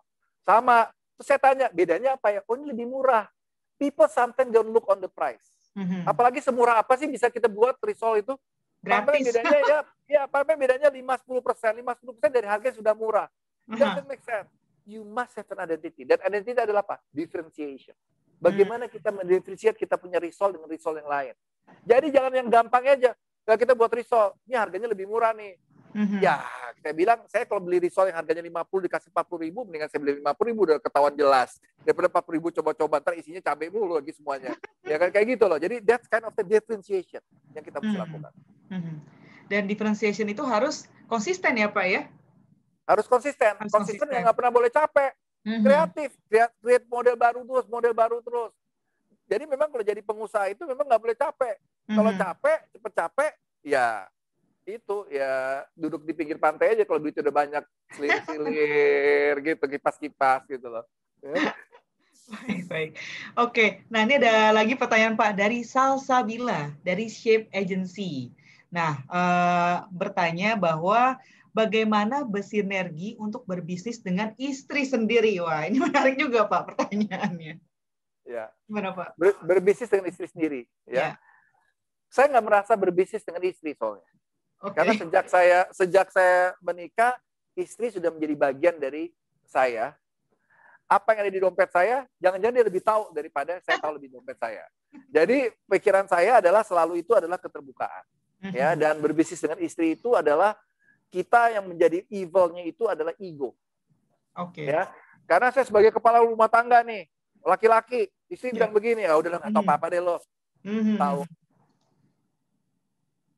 [0.46, 0.86] Sama.
[1.18, 2.40] Terus saya tanya, bedanya apa ya?
[2.46, 3.26] Oh ini lebih murah.
[3.74, 5.42] People sometimes don't look on the price.
[5.74, 6.06] Mm-hmm.
[6.06, 8.38] Apalagi semurah apa sih bisa kita buat risol itu?
[8.78, 9.32] Gratis.
[9.32, 11.72] bedanya ya, ya apa bedanya 5-10 persen.
[11.82, 13.26] 5-10 persen dari harga sudah murah.
[13.66, 13.80] Uh-huh.
[13.80, 14.46] Doesn't make sense.
[14.84, 16.04] You must have an identity.
[16.04, 17.00] Dan identity adalah apa?
[17.10, 17.96] Differentiation.
[18.36, 21.34] Bagaimana kita mendiferensiat kita punya risol dengan risol yang lain.
[21.88, 23.16] Jadi jangan yang gampang aja.
[23.44, 25.56] Kalau kita buat risol, ini harganya lebih murah nih.
[25.94, 26.20] Mm-hmm.
[26.20, 26.42] Ya,
[26.82, 30.18] saya bilang, saya kalau beli risol yang harganya 50 dikasih 40 ribu, mendingan saya beli
[30.20, 31.62] 50 ribu udah ketahuan jelas.
[31.86, 34.58] Daripada 40 ribu coba-coba, ntar isinya cabai mulu lagi semuanya.
[34.90, 35.56] ya kan, kayak gitu loh.
[35.56, 37.22] Jadi that's kind of the differentiation
[37.54, 38.02] yang kita mesti mm-hmm.
[38.02, 38.32] lakukan.
[38.74, 38.96] Mm-hmm.
[39.48, 42.02] Dan differentiation itu harus konsisten ya Pak ya?
[42.90, 43.54] Harus konsisten.
[43.54, 44.08] Harus konsisten, konsisten.
[44.10, 45.14] yang nggak pernah boleh capek.
[45.44, 45.62] Mm-hmm.
[45.62, 48.52] Kreatif, create, create model baru terus, model baru terus.
[49.24, 51.54] Jadi memang kalau jadi pengusaha itu memang nggak boleh capek.
[51.54, 51.96] Mm-hmm.
[51.96, 53.32] Kalau capek, cepet capek,
[53.64, 53.86] ya
[54.64, 60.66] itu ya duduk di pinggir pantai aja kalau duitnya udah banyak silir-silir gitu kipas-kipas gitu
[60.72, 60.84] loh.
[61.20, 61.52] Ya.
[62.24, 62.90] Baik, baik.
[63.36, 68.32] Oke, nah ini ada lagi pertanyaan Pak dari Salsabila dari Shape Agency.
[68.72, 71.20] Nah, eh, bertanya bahwa
[71.52, 75.36] bagaimana bersinergi untuk berbisnis dengan istri sendiri.
[75.44, 77.60] Wah, ini menarik juga Pak pertanyaannya.
[78.24, 78.48] Ya.
[78.64, 79.20] Gimana Pak?
[79.20, 80.60] Ber, berbisnis dengan istri sendiri.
[80.88, 80.96] Ya.
[80.96, 81.08] ya.
[82.08, 84.08] Saya nggak merasa berbisnis dengan istri soalnya.
[84.64, 84.76] Okay.
[84.80, 87.12] Karena sejak saya sejak saya menikah,
[87.52, 89.12] istri sudah menjadi bagian dari
[89.44, 89.92] saya.
[90.88, 94.36] Apa yang ada di dompet saya, jangan-jangan dia lebih tahu daripada saya tahu lebih dompet
[94.36, 94.64] saya.
[95.08, 98.04] Jadi pikiran saya adalah selalu itu adalah keterbukaan.
[98.52, 98.80] Ya, mhm.
[98.80, 100.52] dan berbisnis dengan istri itu adalah
[101.08, 103.56] kita yang menjadi evilnya itu adalah ego.
[104.36, 104.60] Oke.
[104.60, 104.68] Okay.
[104.68, 104.92] Ya.
[105.24, 107.08] Karena saya sebagai kepala rumah tangga nih,
[107.40, 108.60] laki-laki, istri yeah.
[108.60, 109.64] bilang begini, ya udah nggak tahu mhm.
[109.64, 110.16] apa-apa deh lo.
[110.64, 110.96] Mm-hmm.
[111.00, 111.20] Tahu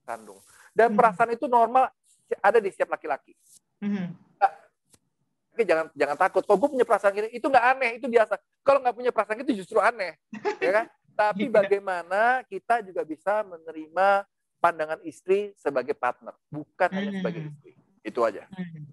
[0.07, 0.39] kandung.
[0.77, 0.99] Dan hmm.
[1.01, 1.89] perasaan itu normal
[2.45, 3.33] ada di setiap laki-laki.
[3.81, 4.13] Hmm.
[5.57, 6.45] Oke, jangan jangan takut.
[6.45, 8.37] Kalau gue punya perasaan gini, itu nggak aneh, itu biasa.
[8.61, 10.21] Kalau nggak punya perasaan itu justru aneh,
[10.61, 10.87] ya kan?
[11.17, 11.53] Tapi iya.
[11.65, 14.29] bagaimana kita juga bisa menerima
[14.61, 17.19] pandangan istri sebagai partner, bukan hanya Hmm.
[17.25, 17.73] sebagai istri.
[18.05, 18.45] Itu aja.
[18.53, 18.85] Hmm.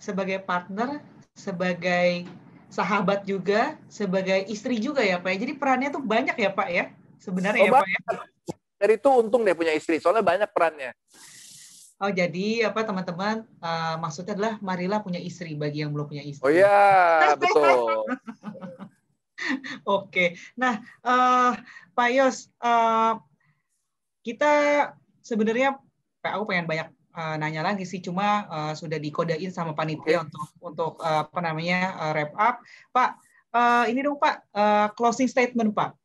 [0.00, 1.04] Sebagai partner,
[1.36, 2.24] sebagai
[2.72, 5.28] sahabat juga, sebagai istri juga ya Pak.
[5.28, 5.36] ya.
[5.44, 6.84] Jadi perannya tuh banyak ya Pak ya.
[7.20, 8.00] Sebenarnya Oh, ya Pak ya.
[8.78, 10.94] Dari itu untung deh punya istri, soalnya banyak perannya.
[11.98, 16.46] Oh jadi apa teman-teman eh, maksudnya adalah marilah punya istri bagi yang belum punya istri.
[16.46, 18.06] Oh iya, betul.
[19.98, 20.38] Oke.
[20.54, 21.52] Nah, eh,
[21.98, 23.12] Pak Yos, eh,
[24.22, 24.52] kita
[25.26, 25.74] sebenarnya
[26.22, 30.46] Pak, aku pengen banyak eh, nanya lagi sih, cuma eh, sudah dikodein sama panitia untuk
[30.62, 32.56] untuk eh, apa namanya eh, wrap up.
[32.94, 33.10] Pak,
[33.58, 35.98] eh, ini dong Pak, eh, closing statement Pak.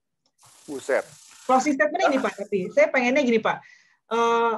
[0.66, 1.06] Buset.
[1.44, 3.58] Closing statement ini Pak, tapi saya pengennya gini Pak,
[4.04, 4.56] Eh,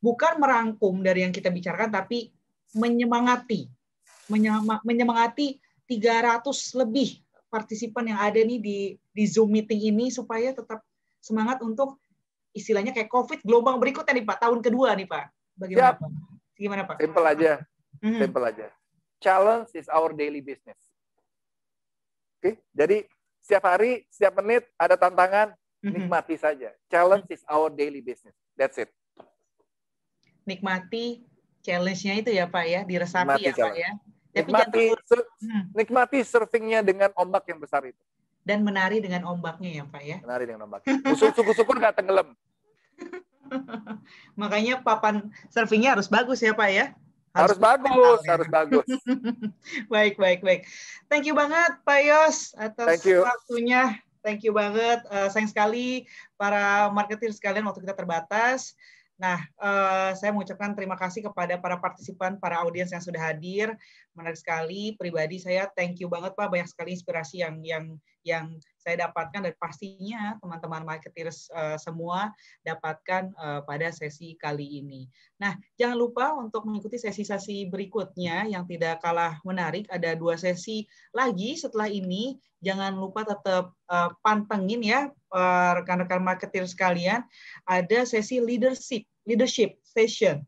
[0.00, 2.32] bukan merangkum dari yang kita bicarakan, tapi
[2.72, 3.68] menyemangati,
[4.30, 7.18] Menyema- menyemangati 300 lebih
[7.50, 8.78] partisipan yang ada nih di
[9.10, 10.86] di Zoom meeting ini supaya tetap
[11.18, 11.98] semangat untuk
[12.54, 15.24] istilahnya kayak COVID gelombang berikutnya nih Pak, tahun kedua nih Pak.
[15.58, 15.96] Bagaimana Siap.
[15.98, 16.10] Pak?
[16.56, 16.96] Gimana Pak?
[17.02, 17.52] Simple aja,
[18.00, 18.20] Mhm.
[18.22, 18.66] simple aja.
[19.20, 20.78] Challenge is our daily business.
[22.40, 23.04] Oke, jadi
[23.42, 25.52] setiap hari, setiap menit ada tantangan.
[25.82, 26.70] Nikmati saja.
[26.86, 28.36] Challenge is our daily business.
[28.54, 28.92] That's it.
[30.44, 31.24] Nikmati
[31.60, 33.80] challenge-nya itu ya Pak ya, diresapi Nikmati ya Pak challenge.
[33.80, 33.90] ya.
[34.30, 35.62] Tapi Nikmati, sur- Hmm.
[35.74, 37.98] nikmati surfingnya dengan ombak yang besar itu.
[38.40, 40.16] dan menari dengan ombaknya ya Pak ya.
[40.24, 40.80] Menari dengan ombak.
[41.12, 42.32] Syukur-syukur nggak tenggelam.
[44.40, 46.86] Makanya papan surfingnya harus bagus ya Pak ya.
[47.30, 48.30] Harus, bagus, mental ya.
[48.34, 48.86] harus bagus.
[49.92, 50.66] baik, baik, baik.
[51.06, 54.00] Thank you banget Pak Yos atas waktunya.
[54.20, 55.00] Thank you banget.
[55.08, 56.04] Eh, sayang sekali
[56.36, 58.76] para marketer sekalian waktu kita terbatas.
[59.20, 63.76] Nah, eh, saya mengucapkan terima kasih kepada para partisipan, para audiens yang sudah hadir.
[64.20, 64.92] Menarik sekali.
[65.00, 66.52] Pribadi saya thank you banget Pak.
[66.52, 67.84] Banyak sekali inspirasi yang yang
[68.20, 72.32] yang saya dapatkan dan pastinya teman-teman marketers eh, semua
[72.64, 75.08] dapatkan eh, pada sesi kali ini.
[75.40, 79.88] Nah, jangan lupa untuk mengikuti sesi-sesi berikutnya yang tidak kalah menarik.
[79.88, 80.84] Ada dua sesi
[81.16, 82.36] lagi setelah ini.
[82.60, 85.00] Jangan lupa tetap eh, pantengin ya
[85.80, 87.24] rekan-rekan marketer sekalian.
[87.64, 90.44] Ada sesi leadership leadership session.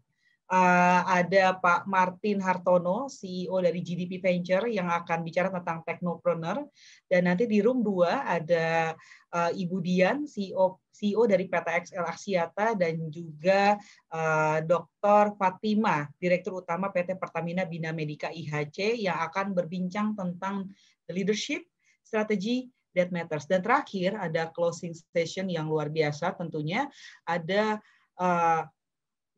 [0.52, 6.68] Eh, ada Pak Martin Hartono, CEO dari GDP Venture yang akan bicara tentang technopreneur.
[7.08, 8.92] Dan nanti di room 2 ada
[9.32, 13.80] eh, Ibu Dian, CEO CEO dari PT XL Aksiata dan juga
[14.12, 15.40] eh, Dr.
[15.40, 20.68] Fatima, Direktur Utama PT Pertamina Bina Medica IHC yang akan berbincang tentang
[21.08, 21.64] leadership
[22.04, 23.48] strategi that matters.
[23.48, 26.92] Dan terakhir ada closing session yang luar biasa tentunya
[27.24, 27.80] ada
[28.20, 28.62] eh,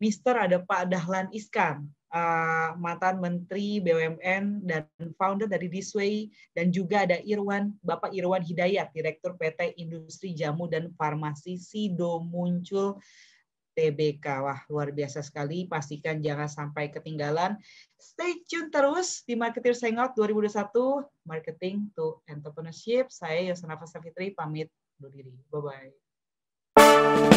[0.02, 4.86] Mister ada Pak Dahlan Iskan, eh, mantan Menteri BUMN dan
[5.18, 10.90] founder dari Disway dan juga ada Irwan Bapak Irwan Hidayat, Direktur PT Industri Jamu dan
[10.94, 12.98] Farmasi Sido muncul
[13.74, 14.26] TBK.
[14.40, 15.66] Wah, luar biasa sekali.
[15.66, 17.58] Pastikan jangan sampai ketinggalan.
[17.98, 23.10] Stay tune terus di Marketeers Hangout 2021, Marketing to Entrepreneurship.
[23.10, 24.70] Saya Yosana Fitri pamit
[25.02, 25.34] undur diri.
[25.50, 27.33] Bye-bye.